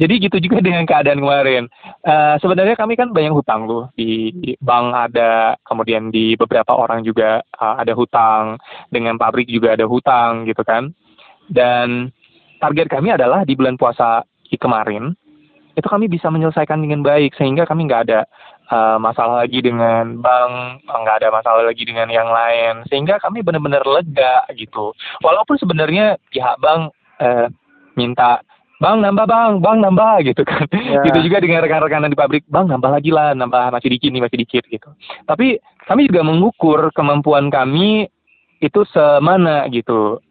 [0.00, 1.68] jadi gitu juga dengan keadaan kemarin.
[2.00, 4.32] Uh, sebenarnya kami kan banyak hutang tuh di,
[4.64, 8.56] bank ada, kemudian di beberapa orang juga uh, ada hutang,
[8.88, 10.96] dengan pabrik juga ada hutang gitu kan.
[11.52, 12.08] Dan
[12.60, 15.14] target kami adalah di bulan puasa kemarin
[15.78, 18.20] itu kami bisa menyelesaikan dengan baik sehingga kami nggak ada
[18.68, 23.86] uh, masalah lagi dengan bank, nggak ada masalah lagi dengan yang lain sehingga kami benar-benar
[23.86, 24.92] lega gitu.
[25.22, 26.90] Walaupun sebenarnya pihak bank
[27.22, 27.46] uh,
[27.94, 28.42] minta
[28.80, 31.04] bang nambah bang bang nambah gitu kan ya.
[31.04, 34.38] gitu juga dengan rekan-rekan di pabrik bang nambah lagi lah nambah masih dikit nih masih
[34.40, 34.88] dikit gitu
[35.28, 38.08] tapi kami juga mengukur kemampuan kami
[38.64, 40.24] itu semana gitu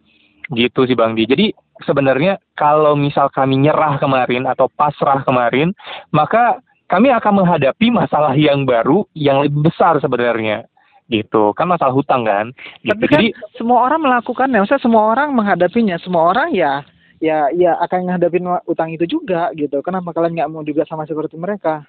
[0.50, 1.46] gitu sih bang di jadi
[1.84, 5.72] sebenarnya kalau misal kami nyerah kemarin atau pasrah kemarin
[6.12, 10.66] maka kami akan menghadapi masalah yang baru yang lebih besar sebenarnya.
[11.06, 11.54] Gitu.
[11.54, 12.50] Kan masalah hutang kan?
[12.82, 12.98] Gitu.
[12.98, 15.96] tapi kan jadi semua orang melakukan ya maksudnya semua orang menghadapinya.
[16.02, 16.82] Semua orang ya
[17.22, 19.86] ya ya akan ngadapin utang itu juga gitu.
[19.86, 21.86] Kenapa kalian nggak mau juga sama seperti mereka?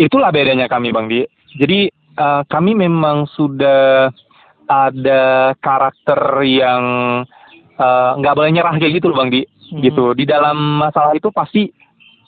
[0.00, 1.20] Itulah bedanya kami bang di.
[1.56, 4.12] Jadi uh, kami memang sudah
[4.66, 6.84] ada karakter yang
[8.20, 9.40] nggak uh, boleh nyerah kayak gitu loh bang di.
[9.44, 9.82] Hmm.
[9.82, 10.14] gitu.
[10.14, 11.66] Di dalam masalah itu pasti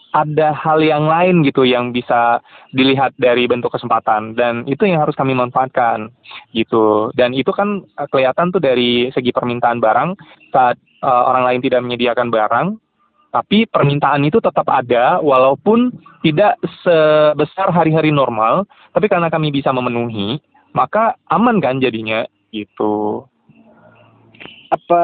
[0.08, 2.40] ada hal yang lain gitu yang bisa
[2.72, 4.34] dilihat dari bentuk kesempatan.
[4.34, 6.10] Dan itu yang harus kami manfaatkan
[6.56, 7.14] gitu.
[7.14, 10.10] Dan itu kan uh, kelihatan tuh dari segi permintaan barang.
[10.50, 12.68] Saat uh, orang lain tidak menyediakan barang
[13.28, 15.92] tapi permintaan itu tetap ada walaupun
[16.24, 18.64] tidak sebesar hari-hari normal.
[18.96, 20.40] Tapi karena kami bisa memenuhi
[20.76, 23.24] maka aman kan jadinya gitu
[24.68, 25.02] apa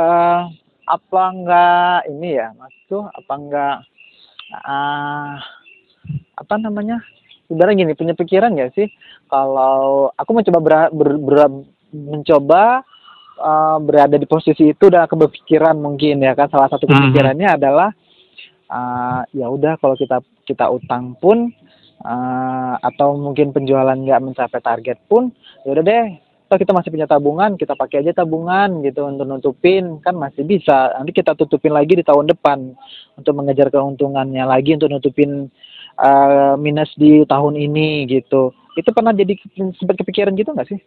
[0.85, 3.77] apa enggak ini ya mas tuh apa enggak
[4.53, 5.37] uh,
[6.39, 7.01] apa namanya?
[7.47, 8.89] Sebenarnya gini punya pikiran ya sih?
[9.29, 11.39] Kalau aku mencoba ber, ber, ber,
[11.93, 12.83] mencoba
[13.39, 16.49] uh, berada di posisi itu dan aku berpikiran mungkin ya kan?
[16.51, 17.61] Salah satu kepikirannya mm -hmm.
[17.61, 17.91] adalah
[18.73, 21.53] uh, ya udah kalau kita kita utang pun
[22.05, 25.33] uh, atau mungkin penjualan nggak mencapai target pun
[25.65, 26.07] ya udah deh
[26.55, 30.95] kalau kita masih punya tabungan kita pakai aja tabungan gitu untuk nutupin kan masih bisa
[30.95, 32.79] nanti kita tutupin lagi di tahun depan
[33.19, 35.51] untuk mengejar keuntungannya lagi untuk nutupin
[35.99, 39.35] uh, minus di tahun ini gitu itu pernah jadi
[39.75, 40.79] sempat kepikiran gitu nggak sih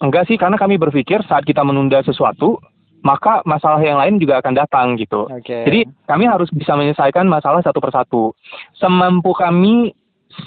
[0.00, 2.56] enggak sih karena kami berpikir saat kita menunda sesuatu
[3.04, 5.26] maka masalah yang lain juga akan datang gitu.
[5.26, 5.66] Okay.
[5.66, 8.30] Jadi kami harus bisa menyelesaikan masalah satu persatu.
[8.78, 9.90] Semampu kami,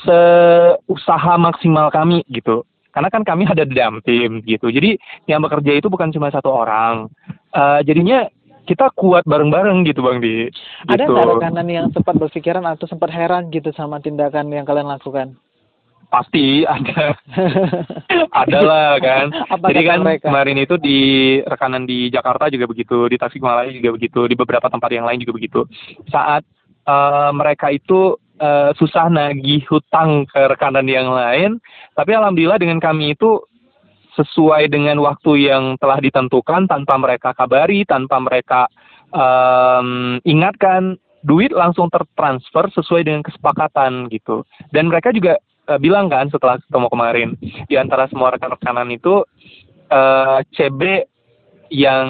[0.07, 2.63] seusaha maksimal kami gitu
[2.95, 4.71] karena kan kami ada di dalam tim gitu.
[4.71, 4.95] Jadi
[5.27, 7.11] yang bekerja itu bukan cuma satu orang.
[7.51, 8.31] Uh, jadinya
[8.63, 10.47] kita kuat bareng-bareng gitu bang di.
[10.87, 11.11] Ada gitu.
[11.11, 15.35] nggak rekanan yang sempat berpikiran atau sempat heran gitu sama tindakan yang kalian lakukan?
[16.07, 17.17] Pasti ada.
[18.45, 19.25] Ada lah kan.
[19.51, 20.31] Apa jadi kan mereka?
[20.31, 20.99] kemarin itu di
[21.43, 25.35] rekanan di Jakarta juga begitu di Tasikmalaya juga begitu di beberapa tempat yang lain juga
[25.35, 25.67] begitu.
[26.07, 26.47] Saat
[26.87, 31.59] uh, mereka itu uh, susah nagih hutang ke rekanan yang lain.
[31.93, 33.43] Tapi alhamdulillah dengan kami itu
[34.15, 38.71] sesuai dengan waktu yang telah ditentukan tanpa mereka kabari, tanpa mereka
[39.11, 40.95] um, ingatkan,
[41.25, 44.47] duit langsung tertransfer sesuai dengan kesepakatan gitu.
[44.71, 45.35] Dan mereka juga
[45.67, 47.29] uh, bilang kan setelah ketemu kemarin
[47.67, 49.25] di antara semua rekan-rekanan itu
[49.91, 51.11] uh, CB
[51.73, 52.07] yang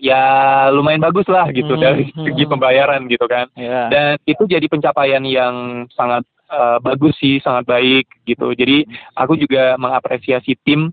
[0.00, 0.24] ya
[0.72, 2.24] lumayan bagus lah gitu hmm, dari hmm.
[2.24, 3.48] segi pembayaran gitu kan.
[3.56, 3.88] Yeah.
[3.92, 8.52] Dan itu jadi pencapaian yang sangat uh, bagus sih, sangat baik gitu.
[8.56, 8.84] Jadi
[9.16, 10.92] aku juga mengapresiasi tim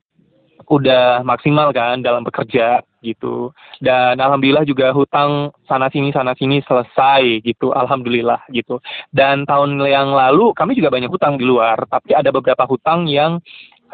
[0.70, 3.50] udah maksimal kan dalam bekerja gitu.
[3.82, 7.72] Dan alhamdulillah juga hutang sana sini sana sini selesai gitu.
[7.74, 8.78] Alhamdulillah gitu.
[9.10, 13.42] Dan tahun yang lalu kami juga banyak hutang di luar, tapi ada beberapa hutang yang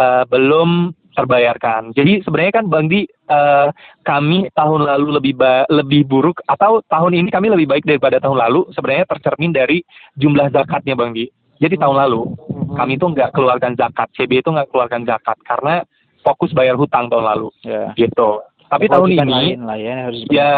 [0.01, 1.95] uh, belum terbayarkan.
[1.95, 3.71] Jadi sebenarnya kan Bang Di, uh,
[4.03, 8.37] kami tahun lalu lebih ba lebih buruk atau tahun ini kami lebih baik daripada tahun
[8.37, 9.81] lalu sebenarnya tercermin dari
[10.19, 11.31] jumlah zakatnya Bang Di.
[11.63, 12.75] Jadi tahun lalu hmm.
[12.75, 15.87] kami itu nggak keluarkan zakat, CB itu nggak keluarkan zakat karena
[16.25, 17.93] fokus bayar hutang tahun lalu, yeah.
[17.95, 18.41] gitu.
[18.65, 20.53] Tapi tahun ini, ya, ya,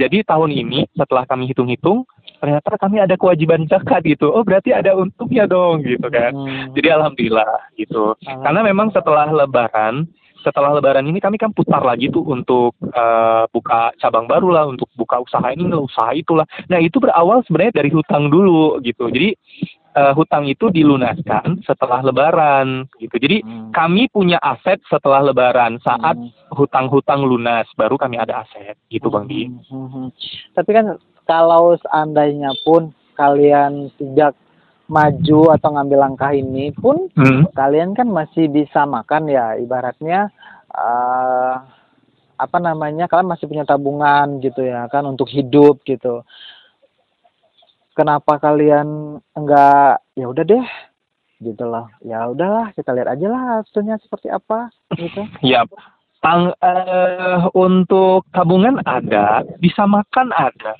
[0.00, 2.08] jadi tahun ini setelah kami hitung-hitung,
[2.44, 4.28] ternyata kami ada kewajiban zakat gitu.
[4.28, 6.36] Oh berarti ada untungnya dong gitu kan.
[6.36, 6.76] Hmm.
[6.76, 8.12] Jadi alhamdulillah gitu.
[8.12, 8.44] Alhamdulillah.
[8.44, 10.04] Karena memang setelah Lebaran,
[10.44, 14.92] setelah Lebaran ini kami kan putar lagi tuh untuk uh, buka cabang baru lah, untuk
[14.92, 16.44] buka usaha ini, usaha itulah.
[16.68, 19.08] Nah itu berawal sebenarnya dari hutang dulu gitu.
[19.08, 19.32] Jadi
[19.94, 23.16] uh, hutang itu dilunaskan setelah Lebaran gitu.
[23.16, 23.70] Jadi hmm.
[23.70, 26.52] kami punya aset setelah Lebaran saat hmm.
[26.52, 29.48] hutang-hutang lunas baru kami ada aset gitu Bang Di.
[29.48, 29.62] Hmm.
[29.70, 30.08] hmm, hmm.
[30.52, 30.86] Tapi kan
[31.24, 34.34] kalau seandainya pun kalian sejak
[34.84, 37.56] maju atau ngambil langkah ini pun hmm.
[37.56, 40.28] kalian kan masih bisa makan ya ibaratnya
[40.68, 41.56] uh,
[42.36, 46.20] apa namanya kalian masih punya tabungan gitu ya kan untuk hidup gitu
[47.94, 50.66] kenapa kalian enggak ya udah deh
[51.40, 51.88] gitu loh.
[52.04, 55.24] Ya udahlah kita lihat aja lah hasilnya seperti apa gitu.
[55.40, 55.64] Ya
[56.20, 60.72] tang uh, untuk tabungan ada bisa makan ada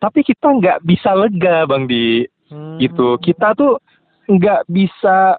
[0.00, 2.24] tapi kita nggak bisa lega bang di.
[2.50, 2.82] Hmm.
[2.82, 3.14] gitu.
[3.22, 3.78] Kita tuh
[4.26, 5.38] nggak bisa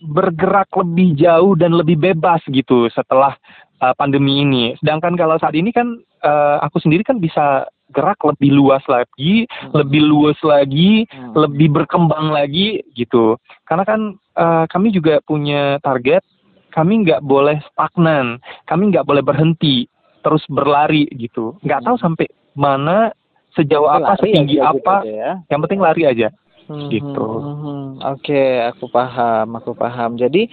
[0.00, 3.36] bergerak lebih jauh dan lebih bebas gitu setelah
[3.80, 4.76] uh, pandemi ini.
[4.80, 9.74] Sedangkan kalau saat ini kan uh, aku sendiri kan bisa gerak lebih luas lagi, hmm.
[9.74, 11.34] lebih luas lagi, hmm.
[11.34, 13.36] lebih berkembang lagi gitu.
[13.66, 14.00] Karena kan
[14.38, 16.22] uh, kami juga punya target,
[16.70, 19.90] kami nggak boleh stagnan, kami nggak boleh berhenti,
[20.22, 21.58] terus berlari gitu.
[21.66, 21.86] Nggak hmm.
[21.90, 23.10] tahu sampai mana,
[23.54, 25.30] sejauh apa, setinggi apa, gitu ya.
[25.50, 26.28] yang penting lari aja.
[26.70, 27.26] Hmm, gitu.
[27.26, 27.86] Hmm, hmm.
[28.14, 30.14] Oke, okay, aku paham, aku paham.
[30.14, 30.46] Jadi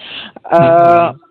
[0.49, 1.26] uh, hmm.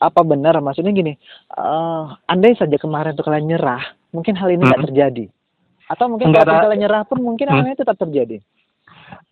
[0.00, 1.12] Apa benar maksudnya gini?
[1.52, 4.88] Uh, andai saja kemarin tuh kalian nyerah, mungkin hal ini tidak hmm.
[4.88, 5.24] terjadi.
[5.92, 7.54] Atau mungkin kalau kalian nyerah pun mungkin hmm.
[7.54, 8.40] hal ini tetap terjadi.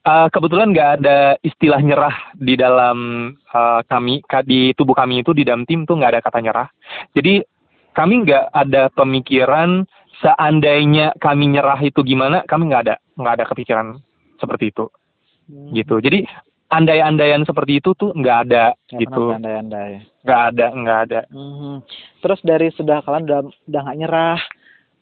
[0.04, 5.42] Uh, kebetulan nggak ada istilah nyerah di dalam uh, kami di tubuh kami itu di
[5.42, 6.68] dalam tim tuh nggak ada kata nyerah.
[7.16, 7.40] Jadi
[7.96, 9.88] kami nggak ada pemikiran
[10.20, 13.86] seandainya kami nyerah itu gimana, kami nggak ada nggak ada kepikiran
[14.38, 14.86] seperti itu,
[15.48, 15.72] Hmm.
[15.72, 15.96] gitu.
[15.98, 16.28] Jadi
[16.68, 20.04] andai-andaian seperti itu tuh nggak ada gitu, andai-andai.
[20.20, 21.20] nggak ada nggak ada.
[21.32, 21.80] Mhm.
[22.20, 24.40] Terus dari sudah kalian udah udah nggak nyerah,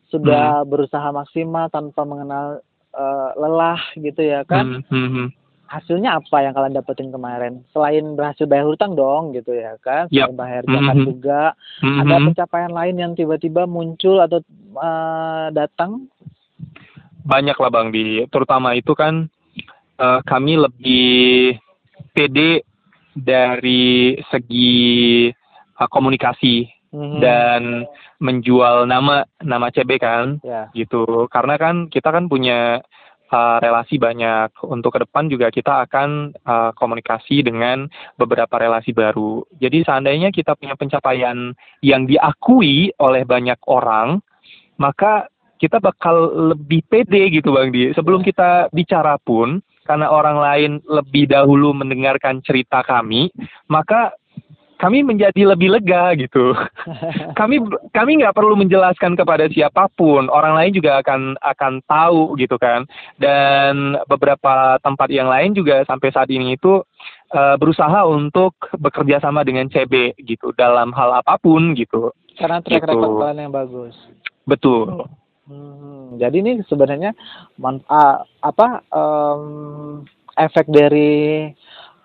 [0.09, 0.69] sudah Hmm.
[0.71, 2.63] berusaha maksimal tanpa mengenal
[2.97, 4.81] eh, lelah gitu ya kan?
[4.81, 5.29] Hmm, hmm, hmm.
[5.67, 7.61] Hasilnya apa yang kalian dapetin kemarin?
[7.69, 10.09] Selain berhasil bayar hutang dong gitu ya kan?
[10.09, 11.05] Selain bayar zakat Mhm.
[11.05, 11.43] juga,
[11.85, 14.41] Hmm, ada pencapaian lain yang tiba-tiba muncul atau
[14.77, 16.09] eh, datang?
[17.21, 19.27] banyak lah bang di terutama itu kan
[19.99, 21.57] eh, kami lebih
[22.13, 22.65] pede
[23.17, 27.19] dari segi eh, komunikasi Mhm.
[27.21, 27.63] dan
[28.23, 30.73] menjual nama nama CB kan ya.
[30.73, 31.29] gitu.
[31.29, 32.81] Karena kan kita kan punya
[33.29, 34.55] uh, relasi banyak.
[34.65, 37.85] Untuk ke depan juga kita akan uh, komunikasi dengan
[38.17, 39.45] beberapa relasi baru.
[39.61, 41.53] Jadi seandainya kita punya pencapaian
[41.85, 44.25] yang diakui oleh banyak orang
[44.77, 47.93] maka kita bakal lebih pede gitu bang di.
[47.97, 53.31] Sebelum kita bicara pun karena orang lain lebih dahulu mendengarkan cerita kami
[53.71, 54.13] maka
[54.77, 56.53] kami menjadi lebih lega gitu.
[57.41, 57.65] Kami
[57.97, 60.29] kami nggak perlu menjelaskan kepada siapa pun.
[60.29, 62.85] Orang lain juga akan akan tahu gitu kan.
[63.17, 66.85] Dan beberapa tempat yang lain juga sampai saat ini itu
[67.33, 72.13] eh, berusaha untuk bekerja sama dengan CB gitu dalam hal apa pun gitu.
[72.37, 73.01] Karena track Gitu.
[73.01, 73.97] record yang bagus.
[74.47, 75.11] betul
[75.47, 77.15] Hmm, jadi ini sebenarnya
[77.55, 80.03] manfaat apa em,
[80.35, 81.47] efek dari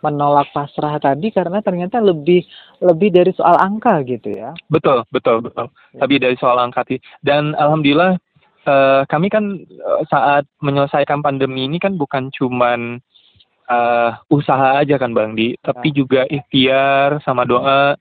[0.01, 2.45] menolak pasrah tadi karena ternyata lebih
[2.81, 4.53] lebih dari soal angka gitu ya.
[4.69, 5.69] betul betul betul.
[5.97, 8.17] Lebih dari soal angkati dan alhamdulillah
[8.65, 12.97] eh, kami kan eh, saat menyelesaikan pandemi ini kan bukan cuman
[13.69, 17.93] eh, usaha aja kan bang di tapi juga ikhtiar sama doa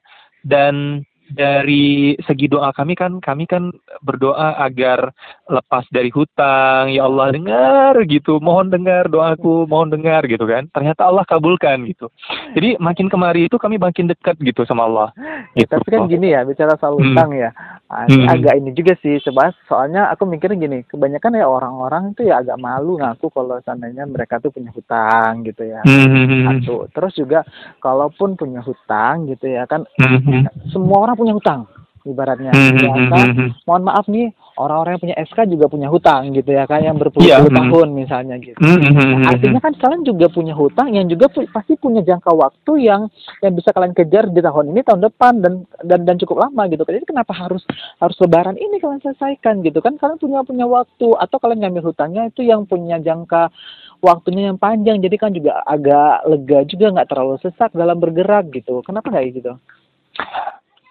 [0.44, 3.70] dan dari segi doa kami kan kami kan
[4.02, 5.10] berdoa agar
[5.46, 11.06] lepas dari hutang ya Allah dengar gitu mohon dengar doaku mohon dengar gitu kan ternyata
[11.06, 12.10] Allah kabulkan gitu
[12.54, 15.08] jadi makin kemari itu kami makin dekat gitu sama Allah
[15.54, 15.70] gitu.
[15.70, 17.14] Tapi kan gini ya bicara soal Hmm.
[17.14, 17.50] utang ya.
[17.90, 18.30] Hmm.
[18.30, 22.54] agak ini juga sih sebab soalnya aku mikirnya gini, kebanyakan ya orang-orang itu ya agak
[22.62, 25.82] malu ngaku kalau seandainya mereka tuh punya hutang gitu ya.
[25.82, 26.86] Hmm, hmm, hmm, Satu.
[26.94, 27.42] Terus juga
[27.82, 30.70] kalaupun punya hutang gitu ya kan hmm.
[30.70, 31.68] semua orang punya hutang
[32.04, 32.52] ibaratnya.
[32.52, 33.28] Hmm, ya hmm, kan
[33.68, 37.52] mohon maaf nih orang-orang yang punya SK juga punya hutang gitu ya kan yang berpuluh-puluh
[37.52, 37.60] hmm.
[37.60, 38.56] tahun misalnya gitu.
[38.56, 42.00] Hmm, hmm, hmm, hmm, artinya kan kalian juga punya hutang yang juga pu- pasti punya
[42.00, 43.08] jangka waktu yang
[43.44, 45.52] yang bisa kalian kejar di tahun ini tahun depan dan
[45.84, 46.82] dan dan cukup lama gitu.
[46.88, 47.62] Jadi kenapa harus
[48.00, 50.00] harus lebaran ini kalian selesaikan gitu kan?
[50.00, 53.52] Kalian punya punya waktu atau kalian ngambil hutangnya itu yang punya jangka
[54.00, 58.80] waktunya yang panjang jadi kan juga agak lega juga nggak terlalu sesak dalam bergerak gitu.
[58.80, 59.52] Kenapa nggak gitu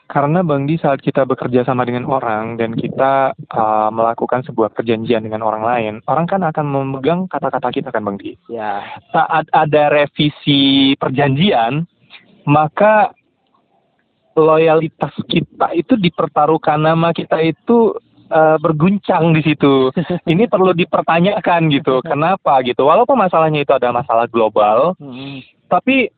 [0.10, 5.22] Karena Bang Di saat kita bekerja sama dengan orang dan kita uh, melakukan sebuah perjanjian
[5.22, 8.34] dengan orang lain, orang kan akan memegang kata-kata kita kan Bang Di.
[8.50, 8.82] ya
[9.13, 11.86] Saat ada revisi perjanjian,
[12.50, 13.13] maka
[14.34, 17.93] loyalitas kita itu dipertaruhkan nama kita itu
[18.34, 19.93] uh, berguncang di situ.
[20.34, 22.02] Ini perlu dipertanyakan gitu.
[22.02, 22.82] Kenapa gitu?
[22.89, 25.45] Walaupun masalahnya itu ada masalah global, Hmm.
[25.69, 26.10] tapi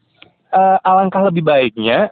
[0.51, 2.11] eh, alangkah lebih baiknya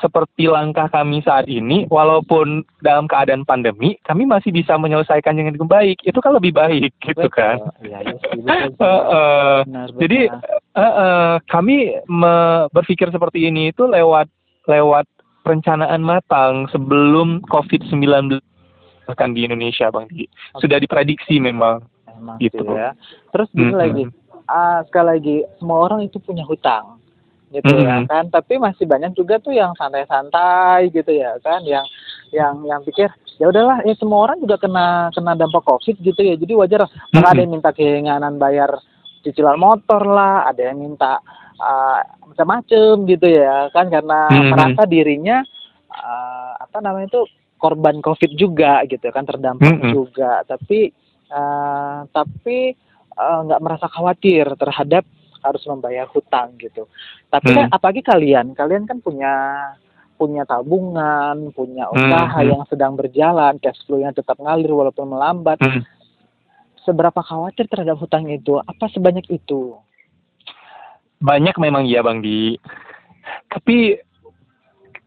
[0.00, 6.00] seperti langkah kami saat ini, walaupun dalam keadaan pandemi, kami masih bisa menyelesaikan dengan baik.
[6.02, 7.60] Itu kan lebih baik, gitu kan?
[7.84, 8.78] Iya, iya sih, betul sih.
[8.90, 10.42] Eh, eh, Benar, jadi benar.
[10.74, 11.76] eh, eh, kami
[12.08, 14.26] me- berpikir seperti ini itu lewat
[14.66, 15.06] lewat
[15.44, 18.40] perencanaan matang sebelum COVID-19
[19.08, 20.06] bahkan di Indonesia, Bang.
[20.06, 20.30] Di.
[20.62, 21.82] Sudah diprediksi memang.
[22.06, 22.62] Emang gitu.
[22.70, 22.94] ya.
[23.34, 23.80] Terus gini Mm-mm.
[23.80, 24.02] lagi,
[24.46, 26.99] ah, sekali lagi semua orang itu punya hutang,
[27.50, 28.06] gitu ya Mm-mm.
[28.06, 28.24] kan.
[28.30, 31.82] Tapi masih banyak juga tuh yang santai-santai gitu ya kan, yang
[32.30, 33.10] yang yang pikir
[33.42, 36.38] ya udahlah, ya semua orang juga kena kena dampak covid gitu ya.
[36.38, 36.86] Jadi wajar.
[36.86, 36.90] lah.
[37.10, 38.70] Maka ada yang minta keinginan bayar
[39.26, 41.18] cicilan motor lah, ada yang minta
[41.58, 44.50] ah, macam-macam gitu ya kan, karena Mm-mm.
[44.54, 45.42] merasa dirinya
[45.90, 47.22] ah, apa namanya itu
[47.60, 49.92] korban covid juga gitu kan, terdampak Mm-mm.
[49.92, 50.46] juga.
[50.46, 50.88] Tapi
[51.28, 52.58] eh, tapi
[53.20, 55.04] nggak merasa khawatir terhadap
[55.40, 56.86] harus membayar hutang gitu.
[57.28, 57.76] Tapi kan Hmm.
[57.76, 59.32] apalagi kalian, kalian kan punya
[60.20, 62.48] punya tabungan, punya Hmm, usaha hmm.
[62.52, 65.56] yang sedang berjalan, cash flow-nya tetap ngalir walaupun melambat.
[65.64, 65.80] Hmm.
[66.84, 68.60] Seberapa khawatir terhadap hutang itu?
[68.60, 69.76] Apa sebanyak itu?
[71.24, 72.56] Banyak memang ya Bang Di.
[73.48, 73.96] Tapi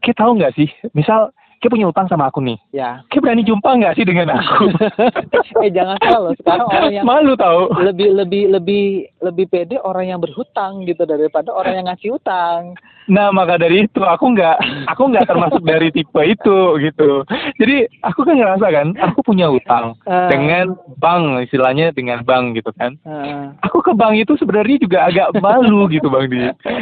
[0.01, 1.29] kita tahu nggak sih, misal
[1.63, 2.99] kita punya utang sama aku nih, Ya.
[3.07, 4.67] kita berani jumpa nggak sih dengan aku?
[5.63, 6.33] eh jangan salah loh.
[6.35, 7.71] Sekarang orang yang Malu tahu.
[7.79, 8.83] lebih lebih lebih
[9.23, 12.75] lebih pede orang yang berhutang gitu daripada orang yang ngasih utang.
[13.03, 17.23] Nah maka dari itu aku nggak aku nggak termasuk dari tipe itu gitu.
[17.55, 20.27] Jadi aku kan ngerasa kan aku punya utang Uh.
[20.27, 22.99] dengan bank istilahnya dengan bank gitu kan.
[23.03, 23.55] Heeh.
[23.63, 26.41] Aku ke bank itu sebenarnya juga agak malu gitu bang di.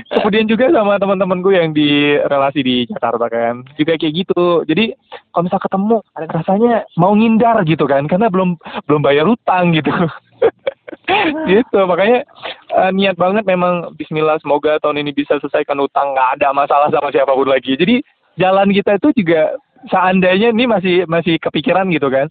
[0.10, 4.62] Kemudian juga sama teman-temanku yang di relasi di Jakarta kan juga kayak gitu.
[4.72, 4.96] Jadi
[5.36, 8.56] kalau misal ketemu rasanya mau ngindar gitu kan karena belum
[8.88, 9.92] belum bayar utang gitu.
[11.52, 12.24] gitu makanya
[12.72, 17.12] eh, niat banget memang Bismillah semoga tahun ini bisa selesaikan utang nggak ada masalah sama
[17.12, 18.00] siapa pun lagi jadi
[18.40, 22.28] jalan kita itu juga seandainya ini masih masih kepikiran gitu kan.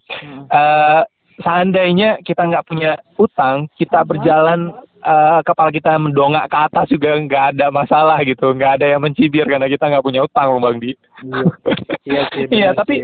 [0.47, 1.01] Eh,
[1.41, 7.43] seandainya kita nggak punya utang kita berjalan eh, kepala kita mendongak ke atas juga nggak
[7.57, 10.91] ada masalah gitu nggak ada yang mencibir karena kita nggak punya utang loh bang di
[11.21, 11.45] Iya.
[12.05, 12.45] Iya sih.
[12.57, 12.95] Iya, tapi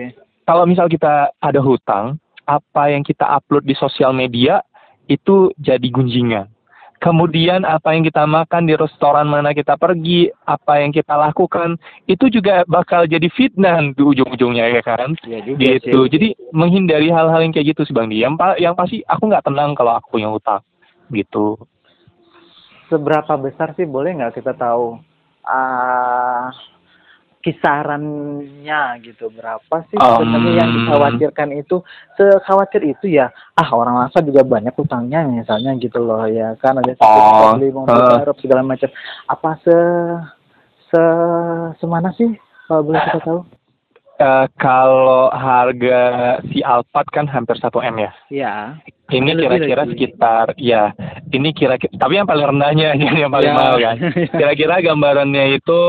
[0.43, 4.63] kalau misal kita ada hutang, apa yang kita upload di sosial media
[5.05, 6.47] itu jadi gunjingan.
[6.97, 11.77] Kemudian apa yang kita makan di restoran mana kita pergi, apa yang kita lakukan,
[12.09, 15.13] itu juga bakal jadi fitnah di ujung-ujungnya ya kan.
[15.21, 15.93] Iya juga Gitu.
[15.93, 16.09] sih.
[16.09, 18.17] Jadi menghindari hal-hal yang kayak gitu sih Bang Di.
[18.25, 20.65] Yang, yang pasti aku nggak tenang kalau aku punya hutang.
[21.13, 21.53] Gitu.
[22.87, 24.99] Seberapa besar sih boleh nggak kita tahu
[25.47, 26.51] ah
[27.43, 29.31] kisarannya gitu?
[29.31, 31.79] Berapa sih Um, sebenarnya yang dikhawatirkan itu?
[32.19, 36.75] Sekhawatir itu ya ah orang Langsa juga banyak utangnya misalnya gitu loh ya kan?
[36.83, 38.19] Ada Oh, beli mobil uh.
[38.19, 38.91] baru segala macam.
[39.31, 39.77] Apa se
[40.91, 41.03] se
[41.79, 42.35] semana sih
[42.67, 43.39] kalau boleh kita tahu
[44.17, 46.01] Eh, kalau harga
[46.49, 48.11] si Alphard kan hampir 1 M ya.
[48.27, 48.53] ya
[49.07, 50.89] Ini kira-kira sekitar ya
[51.29, 53.53] ini kira-kira tapi yang paling rendahnya ini yang paling Ya.
[53.53, 53.95] mahal kan.
[54.41, 55.79] Kira-kira gambarannya itu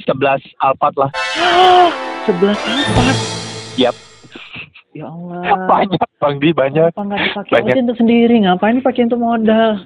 [0.00, 1.10] 11 Alphard lah.
[2.24, 3.16] sebelas empat
[3.76, 3.96] Yap.
[4.92, 6.90] ya Allah Banyak Bang Di, banyak.
[6.90, 7.72] apa nggak dipakai Banyak.
[7.72, 9.84] aja untuk sendiri ngapain dipakai untuk modal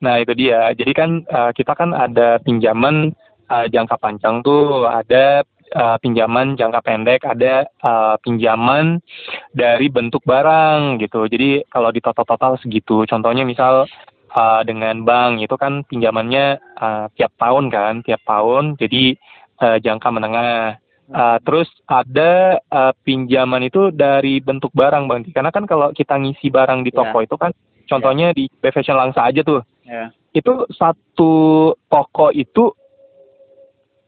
[0.00, 0.70] Nah, itu dia.
[0.72, 3.10] Jadi kan eh, kita kan ada pinjaman
[3.46, 8.98] eh, jangka panjang tuh, ada eh, pinjaman jangka pendek, ada eh, pinjaman
[9.54, 11.24] dari bentuk barang gitu.
[11.30, 13.06] Jadi kalau di total-total segitu.
[13.06, 13.86] Contohnya misal
[14.34, 18.76] eh, dengan bank itu kan pinjamannya eh, tiap tahun kan, tiap tahun.
[18.76, 19.16] Jadi
[19.62, 20.78] eh, jangka menengah.
[21.10, 26.54] Eh, terus ada eh, pinjaman itu dari bentuk barang bang, karena kan kalau kita ngisi
[26.54, 27.50] barang di toko itu kan,
[27.90, 31.32] contohnya di B Fashion Langsa aja tuh, ya itu satu
[31.90, 32.70] toko itu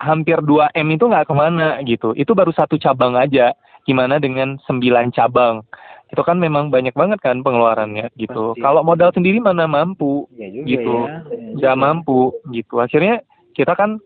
[0.02, 2.10] hampir 2 M itu nggak ke mana gitu.
[2.18, 3.54] Itu baru satu cabang aja.
[3.86, 5.62] Gimana dengan 9 cabang?
[6.10, 8.52] Itu kan memang banyak banget kan pengeluarannya gitu.
[8.52, 8.60] Pasti.
[8.60, 10.96] Kalau modal sendiri mana mampu ya juga gitu.
[11.06, 11.82] ya Ya Nggak juga.
[11.86, 12.20] mampu
[12.52, 12.74] gitu.
[12.82, 13.22] Akhirnya
[13.54, 14.02] kita kan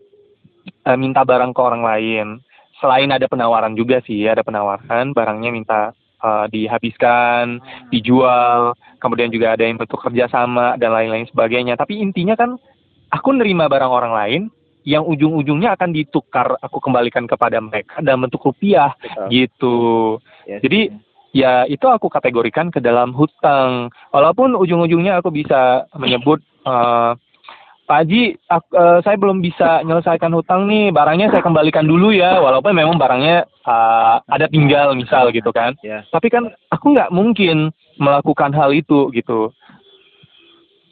[0.85, 2.27] eh, minta barang ke orang lain.
[2.77, 5.79] Selain ada penawaran juga sih, ada penawaran barangnya minta
[6.23, 7.59] eh, dihabiskan,
[7.91, 11.75] dijual, kemudian juga ada yang bentuk kerjasama dan lain-lain sebagainya.
[11.75, 12.55] Tapi intinya kan
[13.11, 14.41] aku nerima barang orang lain
[14.87, 19.27] yang ujung-ujungnya akan ditukar aku kembalikan kepada mereka dalam bentuk rupiah Betul.
[19.27, 19.75] gitu.
[20.47, 21.43] Ya, Jadi sih.
[21.43, 23.91] ya itu aku kategorikan ke dalam hutang.
[24.15, 27.11] Walaupun ujung-ujungnya aku bisa menyebut eh,
[27.87, 32.39] Pak Haji, ak- eh, saya belum bisa menyelesaikan hutang nih, barangnya saya kembalikan dulu ya,
[32.39, 35.75] walaupun memang barangnya eh, ada tinggal misal gitu kan.
[35.83, 39.51] ya Tapi kan aku nggak mungkin melakukan hal itu gitu.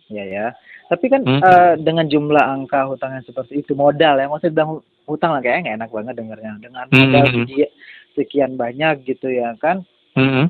[0.06, 0.48] ya ya
[0.86, 1.42] tapi kan Hmm.
[1.42, 4.72] eh, dengan jumlah angka hutang yang seperti itu modal ya maksudnya bilang
[5.06, 7.00] hutang lah kayaknya nggak enak banget dengarnya dengan Hmm.
[7.02, 7.72] modal sekian,
[8.14, 9.82] sekian banyak gitu ya kan
[10.14, 10.48] Mm-mm.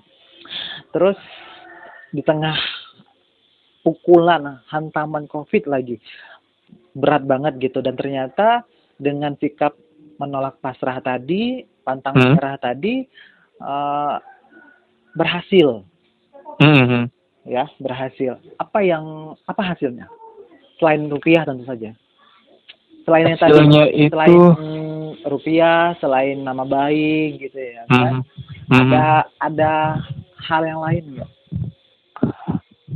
[0.91, 1.17] terus
[2.12, 2.56] di tengah
[3.82, 6.02] pukulan hantaman covid lagi
[6.95, 8.63] berat banget gitu dan ternyata
[8.95, 9.76] dengan sikap
[10.17, 12.36] menolak pasrah tadi pantang Hmm.
[12.36, 13.04] menyerah tadi
[13.56, 14.15] eh,
[15.15, 15.84] berhasil
[16.60, 17.08] Mm-mm.
[17.48, 20.08] ya berhasil apa yang apa hasilnya
[20.78, 21.92] selain rupiah tentu saja
[23.06, 24.40] selain yang tadi itu selain
[25.26, 28.22] rupiah selain nama baik gitu ya kan
[28.70, 28.82] Mhm.
[28.82, 28.92] Mhm.
[28.94, 29.08] ada
[29.40, 29.74] ada
[30.46, 31.32] hal yang lain nggak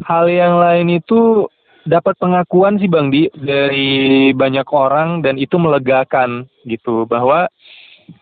[0.06, 1.46] hal yang lain itu
[1.86, 7.50] dapat pengakuan sih Bang Di dari banyak orang dan itu melegakan gitu bahwa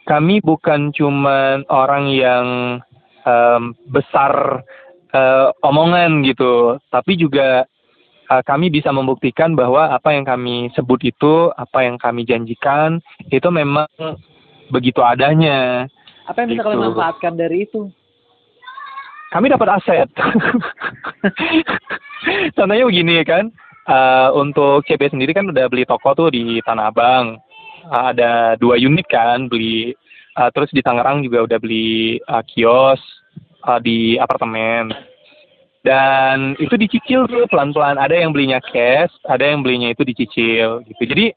[0.04, 2.46] kami bukan cuman orang yang
[3.24, 4.64] em, besar
[5.08, 7.64] eh, omongan gitu, tapi juga
[8.32, 13.00] eh, kami bisa membuktikan bahwa apa yang kami sebut itu, apa yang kami janjikan
[13.32, 13.88] itu memang
[14.72, 15.88] begitu adanya.
[16.28, 16.88] apa yang bisa kalian Gitu.
[16.92, 17.88] manfaatkan dari itu
[19.32, 20.10] kami dapat aset.
[22.56, 23.48] Contohnya begini kan,
[23.88, 27.40] eh, untuk CB sendiri kan udah beli toko tuh di Tanah Abang,
[27.88, 29.96] Eh, ada dua unit kan, beli
[30.36, 33.00] eh, terus di Tangerang juga udah beli eh, kios
[33.64, 34.92] eh, di apartemen.
[35.88, 37.96] Dan itu dicicil tuh pelan-pelan.
[37.96, 41.04] Ada yang belinya cash ada yang belinya itu dicicil gitu.
[41.08, 41.32] Jadi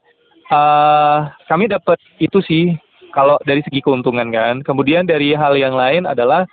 [0.51, 2.75] uh, kami dapat itu sih
[3.15, 4.59] kalau dari segi keuntungan kan.
[4.59, 6.43] Kemudian dari hal yang lain adalah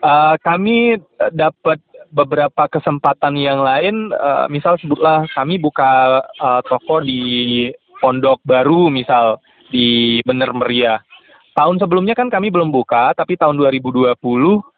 [0.00, 0.96] uh, kami
[1.36, 4.16] dapat beberapa kesempatan yang lain.
[4.16, 7.68] Uh, misal sebutlah kami buka uh, toko di
[8.00, 9.36] Pondok Baru misal
[9.68, 11.04] di Bener Meriah
[11.50, 14.14] Tahun sebelumnya kan kami belum buka, tapi tahun 2020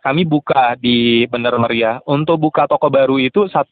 [0.00, 2.00] kami buka di Bener Meriah.
[2.08, 3.68] Untuk buka toko baru itu 1,5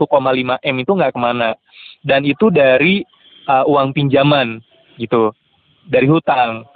[0.61, 1.57] M itu nggak ke mana.
[2.05, 3.01] Dan itu dari
[3.49, 4.61] uh, uang pinjaman
[5.01, 5.33] gitu,
[5.89, 6.69] dari hutang.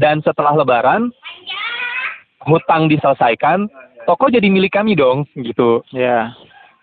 [0.00, 1.12] Dan setelah lebaran,
[2.48, 3.68] hutang diselesaikan,
[4.08, 5.84] toko jadi milik kami dong gitu.
[5.92, 6.02] Ya.
[6.02, 6.24] Yeah.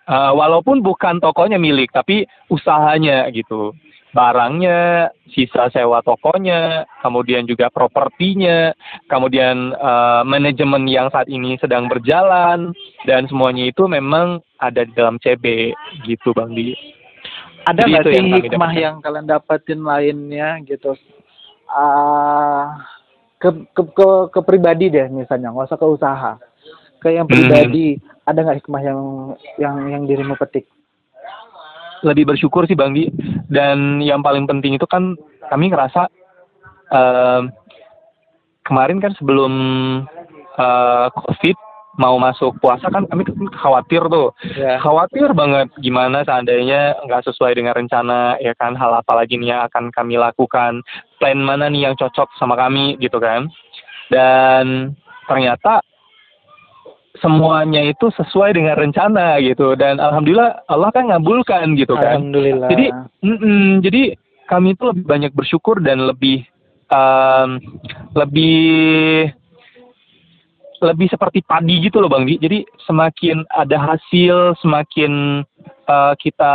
[0.05, 3.74] Uh, walaupun bukan tokonya milik, tapi usahanya gitu
[4.12, 8.76] barangnya, sisa sewa tokonya, kemudian juga propertinya,
[9.07, 12.76] kemudian uh, manajemen yang saat ini sedang berjalan,
[13.07, 15.72] dan semuanya itu memang ada di dalam CB
[16.03, 16.76] gitu Bang Di.
[17.68, 20.97] Ada nggak sih yang hikmah yang kalian dapetin lainnya gitu?
[21.72, 22.68] Uh,
[23.39, 26.34] ke, ke, ke, ke pribadi deh misalnya, nggak usah ke usaha.
[27.01, 28.30] Ke yang pribadi, hmm.
[28.30, 28.99] ada nggak hikmah yang
[29.57, 30.68] yang yang dirimu petik?
[32.02, 33.10] Lebih bersyukur sih Bang Di.
[33.47, 35.16] Dan yang paling penting itu kan
[35.49, 36.08] kami ngerasa
[36.91, 37.41] uh,
[38.66, 39.54] kemarin kan sebelum
[40.56, 41.58] uh, COVID
[41.99, 43.28] mau masuk puasa kan kami
[43.60, 44.80] khawatir tuh yeah.
[44.80, 49.62] khawatir banget gimana seandainya nggak sesuai dengan rencana ya kan hal apa lagi nih yang
[49.68, 50.80] akan kami lakukan
[51.20, 53.52] plan mana nih yang cocok sama kami gitu kan
[54.08, 54.95] dan
[55.28, 55.84] ternyata
[57.22, 62.18] semuanya itu sesuai dengan rencana gitu dan alhamdulillah Allah kan ngabulkan gitu kan.
[62.20, 62.70] Alhamdulillah.
[62.74, 62.86] Jadi
[63.22, 64.02] mm -mm, jadi
[64.50, 66.44] kami itu lebih banyak bersyukur dan lebih
[66.92, 67.62] um,
[68.18, 69.32] lebih
[70.82, 72.42] lebih seperti padi gitu loh Bang Di.
[72.42, 75.46] Jadi semakin ada hasil, semakin
[75.88, 76.54] uh, kita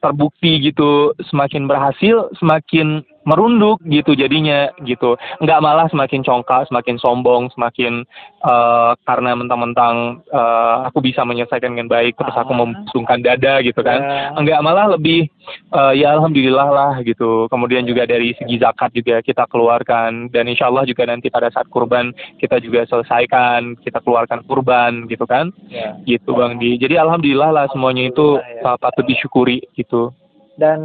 [0.00, 7.46] terbukti gitu, semakin berhasil, semakin merunduk gitu jadinya gitu nggak malah semakin congkak semakin sombong
[7.54, 8.02] semakin
[8.42, 12.58] uh, karena mentang-mentang uh, aku bisa menyelesaikan dengan baik terus aku ah.
[12.66, 14.34] membusungkan dada gitu kan yeah.
[14.34, 15.30] nggak malah lebih
[15.70, 20.66] uh, ya alhamdulillah lah gitu kemudian juga dari segi zakat juga kita keluarkan dan insya
[20.66, 22.10] Allah juga nanti pada saat kurban
[22.42, 25.94] kita juga selesaikan kita keluarkan kurban gitu kan yeah.
[26.10, 28.76] gitu bang di jadi alhamdulillah lah semuanya itu ya.
[28.78, 30.10] patut disyukuri gitu
[30.58, 30.80] dan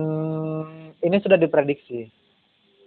[1.01, 2.09] ini sudah diprediksi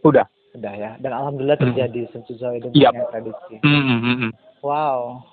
[0.05, 0.27] Udah.
[0.57, 0.91] Udah ya.
[0.99, 1.67] Dan alhamdulillah hmm.
[1.73, 2.25] terjadi hmm.
[2.27, 2.93] sesuai dengan yep.
[2.97, 3.55] yang prediksi.
[3.63, 4.31] Mm -hmm.
[4.65, 5.25] Wow.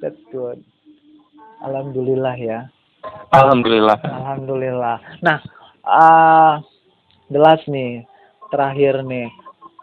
[0.00, 0.64] That's good.
[1.60, 2.72] Alhamdulillah ya.
[3.36, 4.00] Alhamdulillah.
[4.00, 4.96] Alhamdulillah.
[5.20, 5.38] Nah,
[5.84, 6.54] uh,
[7.28, 8.04] jelas nih
[8.48, 9.28] terakhir nih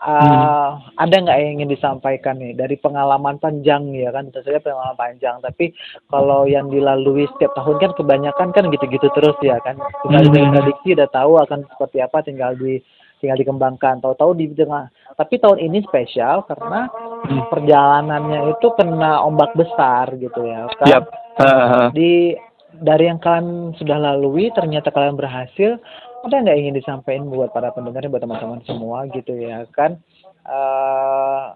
[0.08, 0.96] uh, hmm.
[0.96, 5.36] ada nggak yang ingin disampaikan nih dari pengalaman panjang ya kan tentu saja pengalaman panjang
[5.44, 5.76] tapi
[6.08, 9.76] kalau yang dilalui setiap tahun kan kebanyakan kan gitu-gitu terus ya kan
[10.08, 10.56] kita hmm.
[10.56, 12.80] prediksi udah tahu akan seperti apa tinggal di
[13.18, 14.88] tinggal dikembangkan tahu-tahu di tengah
[15.18, 16.88] tapi tahun ini spesial karena
[17.28, 17.50] hmm.
[17.50, 21.04] perjalanannya itu kena ombak besar gitu ya kan yep.
[21.42, 21.90] uh-huh.
[21.92, 22.38] di
[22.78, 25.82] dari yang kalian sudah lalui ternyata kalian berhasil
[26.28, 29.98] ada nggak ingin disampaikan buat para pendengar buat teman-teman semua gitu ya kan
[30.44, 31.56] uh,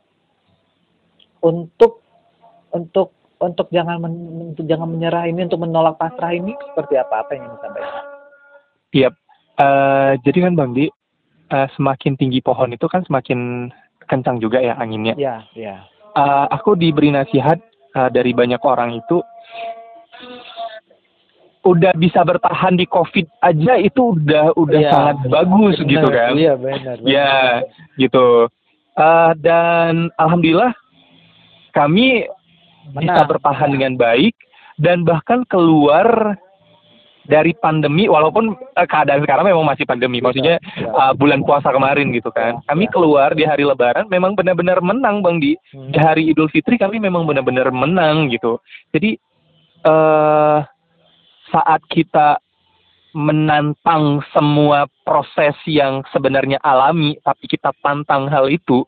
[1.43, 2.01] untuk
[2.71, 3.11] untuk
[3.41, 4.13] untuk jangan men,
[4.53, 7.93] untuk jangan menyerah ini untuk menolak pasrah ini seperti apa apa yang ingin disampaikan?
[8.91, 9.13] Iya, yep.
[9.57, 10.85] uh, jadi kan Bang Di,
[11.49, 13.71] uh, semakin tinggi pohon itu kan semakin
[14.05, 15.17] kencang juga ya anginnya.
[15.17, 15.75] Iya, iya.
[16.13, 17.57] Uh, aku diberi nasihat
[17.97, 19.25] uh, dari banyak orang itu
[21.61, 26.31] udah bisa bertahan di COVID aja itu udah udah ya, sangat bagus benar, gitu kan.
[26.33, 26.95] Iya benar.
[27.05, 27.33] Ya
[28.01, 28.49] gitu.
[28.97, 30.73] Uh, dan alhamdulillah
[31.71, 32.27] kami
[32.91, 33.01] Menang.
[33.07, 34.35] bisa bertahan dengan baik
[34.81, 36.35] dan bahkan keluar
[37.29, 40.55] dari pandemi walaupun uh, keadaan sekarang memang masih pandemi iya, maksudnya
[40.89, 42.93] uh, bulan puasa kemarin gitu kan kami iya.
[42.93, 46.01] keluar di hari lebaran memang benar-benar menang bang di di hmm.
[46.01, 48.57] hari idul fitri kami memang benar-benar menang gitu
[48.89, 49.21] jadi
[49.85, 50.65] uh,
[51.51, 52.39] saat kita
[53.11, 58.87] menantang semua proses yang sebenarnya alami tapi kita tantang hal itu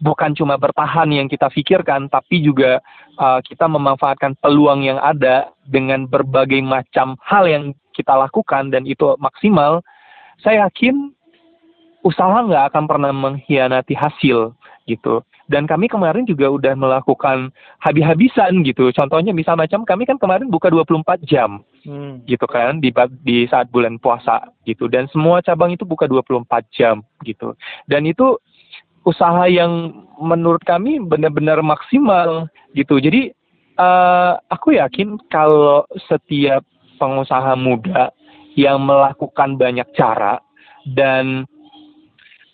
[0.00, 2.80] bukan cuma bertahan yang kita pikirkan, tapi juga
[3.20, 9.12] uh, kita memanfaatkan peluang yang ada dengan berbagai macam hal yang kita lakukan dan itu
[9.20, 9.84] maksimal.
[10.40, 11.12] Saya yakin
[12.00, 14.56] usaha nggak akan pernah mengkhianati hasil
[14.90, 15.22] gitu.
[15.46, 18.90] Dan kami kemarin juga udah melakukan habis-habisan gitu.
[18.90, 21.62] Contohnya misal macam kami kan kemarin buka 24 jam.
[21.80, 22.20] Hmm.
[22.28, 22.92] gitu kan di
[23.24, 26.44] di saat bulan puasa gitu dan semua cabang itu buka 24
[26.76, 27.56] jam gitu.
[27.88, 28.36] Dan itu
[29.08, 33.00] usaha yang menurut kami benar-benar maksimal gitu.
[33.00, 33.32] Jadi
[33.80, 36.60] uh, aku yakin kalau setiap
[37.00, 38.12] pengusaha muda
[38.60, 40.36] yang melakukan banyak cara
[40.84, 41.48] dan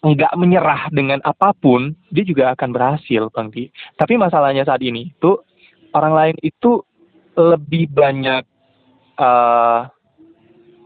[0.05, 3.73] nggak menyerah dengan apa pun, dia juga akan berhasil, Bang Di.
[3.97, 5.41] Tapi masalahnya saat ini itu
[5.97, 6.85] orang lain itu
[7.37, 8.45] lebih banyak
[9.21, 9.89] uh,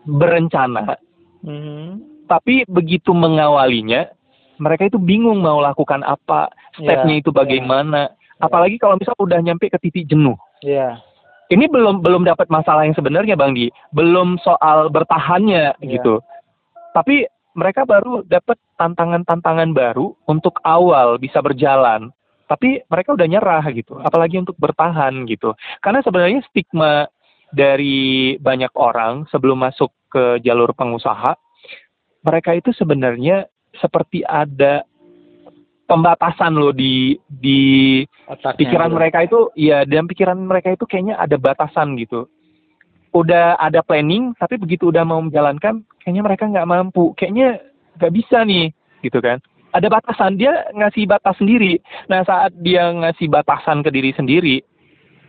[0.07, 0.99] berencana,
[1.47, 1.87] mm-hmm.
[2.27, 4.11] tapi begitu mengawalinya,
[4.59, 8.11] mereka itu bingung mau lakukan apa, stepnya yeah, itu bagaimana.
[8.11, 8.47] Yeah.
[8.51, 10.35] Apalagi kalau misal udah nyampe ke titik jenuh.
[10.65, 10.99] Yeah.
[11.51, 13.71] Ini belum belum dapat masalah yang sebenarnya, Bang Di.
[13.93, 15.91] Belum soal bertahannya yeah.
[15.91, 16.23] gitu.
[16.97, 22.11] Tapi mereka baru dapat tantangan-tantangan baru untuk awal bisa berjalan.
[22.51, 25.55] Tapi mereka udah nyerah gitu, apalagi untuk bertahan gitu.
[25.79, 27.07] Karena sebenarnya stigma
[27.55, 31.39] dari banyak orang sebelum masuk ke jalur pengusaha,
[32.27, 33.47] mereka itu sebenarnya
[33.79, 34.83] seperti ada
[35.87, 38.97] pembatasan loh di di Otaknya pikiran itu.
[38.99, 42.31] mereka itu ya dan pikiran mereka itu kayaknya ada batasan gitu
[43.11, 47.13] udah ada planning tapi begitu udah mau menjalankan kayaknya mereka nggak mampu.
[47.19, 47.61] Kayaknya
[47.99, 48.71] nggak bisa nih
[49.03, 49.39] gitu kan.
[49.71, 51.79] Ada batasan dia ngasih batas sendiri.
[52.11, 54.63] Nah saat dia ngasih batasan ke diri sendiri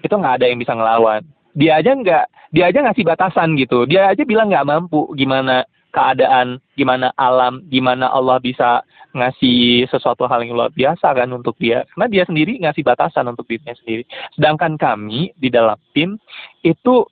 [0.02, 1.22] itu nggak ada yang bisa ngelawan.
[1.54, 3.86] Dia aja nggak dia aja ngasih batasan gitu.
[3.86, 10.42] Dia aja bilang nggak mampu gimana keadaan gimana alam gimana Allah bisa ngasih sesuatu hal
[10.48, 11.84] yang luar biasa kan untuk dia.
[11.94, 14.08] Karena dia sendiri ngasih batasan untuk dirinya sendiri.
[14.34, 16.16] Sedangkan kami di dalam tim
[16.64, 17.06] itu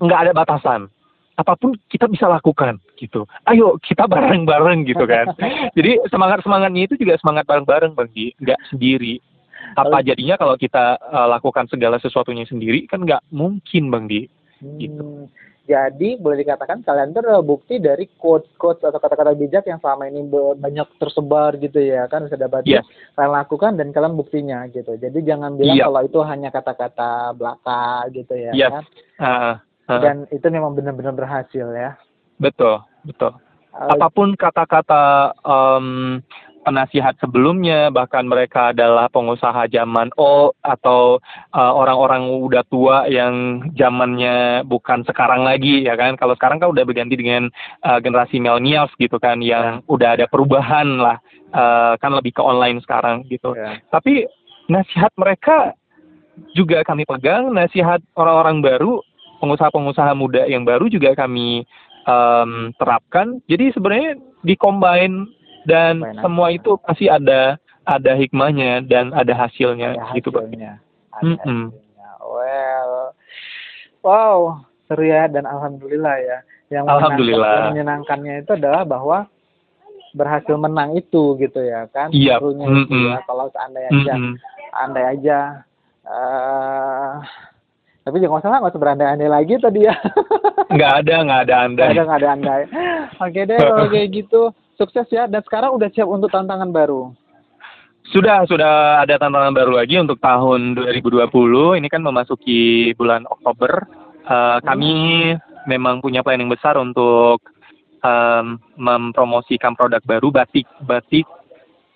[0.00, 0.88] nggak ada batasan
[1.36, 3.28] apa pun kita bisa lakukan gitu.
[3.44, 5.36] Ayo kita bareng-bareng gitu kan.
[5.76, 9.20] Jadi semangat semangatnya itu juga semangat bareng-bareng bagi nggak sendiri.
[9.76, 14.20] Apa jadinya kalau kita uh, lakukan segala sesuatunya sendiri kan nggak mungkin bang di.
[14.80, 15.04] Gitu.
[15.04, 15.28] Hmm,
[15.66, 20.22] jadi boleh dikatakan kalian itu adalah bukti dari quote-quote atau kata-kata bijak yang selama ini
[20.56, 22.86] banyak tersebar gitu ya kan bisa dapat yes.
[23.18, 24.94] kalian lakukan dan kalian buktinya gitu.
[24.96, 25.82] Jadi jangan bilang yep.
[25.82, 25.86] Iya.
[25.90, 27.84] kalau itu hanya kata-kata belaka
[28.14, 28.70] gitu ya yep.
[28.70, 28.84] kan.
[29.18, 29.54] Uh,
[29.86, 31.94] dan itu memang benar-benar berhasil ya.
[32.42, 33.32] Betul betul.
[33.76, 36.18] Uh, apa pun kata-kata um,
[36.66, 41.22] penasihat sebelumnya bahkan mereka adalah pengusaha zaman O atau
[41.54, 46.18] uh, orang-orang udah tua yang zamannya bukan sekarang lagi ya kan?
[46.18, 47.46] Kalau sekarang kan udah berganti dengan
[47.86, 49.92] uh, generasi millennials gitu kan yang yeah.
[49.92, 51.22] udah ada perubahan lah
[51.54, 53.54] uh, kan lebih ke online sekarang gitu.
[53.54, 53.78] Yeah.
[53.94, 54.26] tapi
[54.66, 55.78] nasihat mereka
[56.52, 59.00] juga kami pegang nasihat orang-orang baru
[59.38, 61.64] pengusaha-pengusaha muda yang baru juga kami
[62.06, 63.42] um, terapkan.
[63.50, 64.16] Jadi sebenarnya
[64.46, 65.28] dikombin
[65.66, 70.82] dan Combine semua itu pasti ada ada hikmahnya dan ada hasilnya, ada gitu hasilnya.
[71.14, 71.62] Ada mm -hmm.
[71.70, 72.10] hasilnya.
[72.26, 72.92] Well,
[74.02, 74.38] wow,
[74.90, 76.38] seru ya dan alhamdulillah ya.
[76.70, 77.70] Yang alhamdulillah.
[77.70, 79.18] Menyenangkan, menyenangkannya itu adalah bahwa
[80.16, 82.10] berhasil menang itu gitu ya kan.
[82.10, 82.42] Iya.
[82.42, 82.58] Yep.
[82.58, 83.04] Mm -hmm.
[83.14, 83.18] ya.
[83.26, 84.34] Kalau seandainya aja, mm -hmm.
[84.74, 85.38] andai aja
[86.06, 87.14] uh,
[88.06, 89.94] tapi jangan salah nggak usah berandai-andai lagi tadi ya.
[90.76, 91.78] Nggak ada, nggak ada andai.
[91.78, 92.62] Nggak ada, nggak ada andai.
[93.22, 94.42] Oke deh, kalau kayak gitu
[94.74, 95.24] sukses ya.
[95.30, 97.10] Dan sekarang udah siap untuk tantangan baru.
[98.10, 101.78] Sudah, sudah ada tantangan baru lagi untuk tahun 2020.
[101.78, 103.86] Ini kan memasuki bulan Oktober.
[104.26, 104.90] Uh, kami
[105.34, 105.70] hmm.
[105.70, 107.42] memang punya planning besar untuk
[108.02, 111.26] um, mempromosikan produk baru batik batik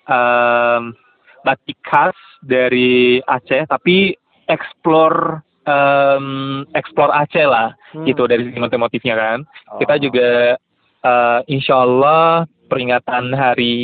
[0.06, 0.94] um,
[1.42, 4.14] batik khas dari Aceh, tapi
[4.46, 8.06] explore um, explore Aceh lah hmm.
[8.08, 9.38] gitu dari segi motif-motifnya kan.
[9.72, 9.78] Oh.
[9.80, 10.56] Kita juga
[11.04, 13.74] uh, insya Allah peringatan Hari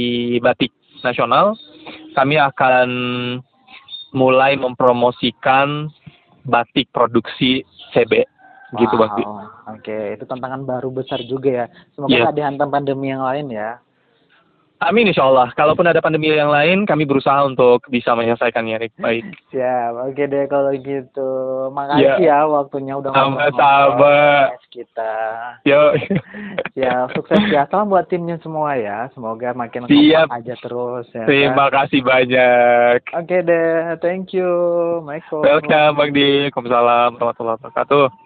[0.40, 0.72] Batik
[1.02, 1.58] Nasional
[2.14, 2.88] kami akan
[4.16, 5.92] mulai mempromosikan
[6.46, 8.24] batik produksi CB
[8.74, 9.06] gitu wow.
[9.06, 10.04] Oke, okay.
[10.18, 11.66] itu tantangan baru besar juga ya.
[11.94, 12.22] Semoga yeah.
[12.26, 13.78] tidak dihantam pandemi yang lain ya.
[14.80, 15.48] Amin insya Allah.
[15.56, 19.24] Kalaupun ada pandemi yang lain, kami berusaha untuk bisa menyelesaikannya dengan baik.
[19.50, 21.30] Siap, oke deh kalau gitu.
[21.72, 24.16] Makasih ya, ya waktunya udah sama-sama
[24.68, 25.12] kita.
[25.64, 25.96] Yo.
[26.84, 27.64] ya, sukses ya.
[27.72, 29.08] Salam buat timnya semua ya.
[29.16, 30.28] Semoga makin Siap.
[30.28, 31.24] aja terus ya.
[31.24, 31.88] Terima kan?
[31.88, 32.98] kasih banyak.
[33.16, 34.48] Oke deh, thank you,
[35.02, 35.40] Michael.
[35.40, 36.52] Welcome Bang Di.
[36.52, 38.25] Waalaikumsalam warahmatullahi wabarakatuh.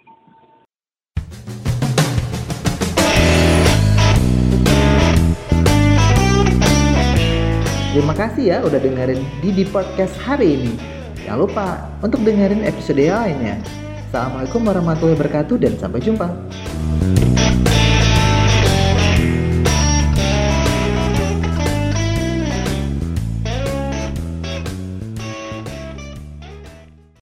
[7.91, 10.79] Terima kasih ya udah dengerin Didi Podcast hari ini.
[11.27, 13.59] Jangan lupa untuk dengerin episode lainnya.
[14.07, 16.31] Assalamualaikum warahmatullahi wabarakatuh dan sampai jumpa.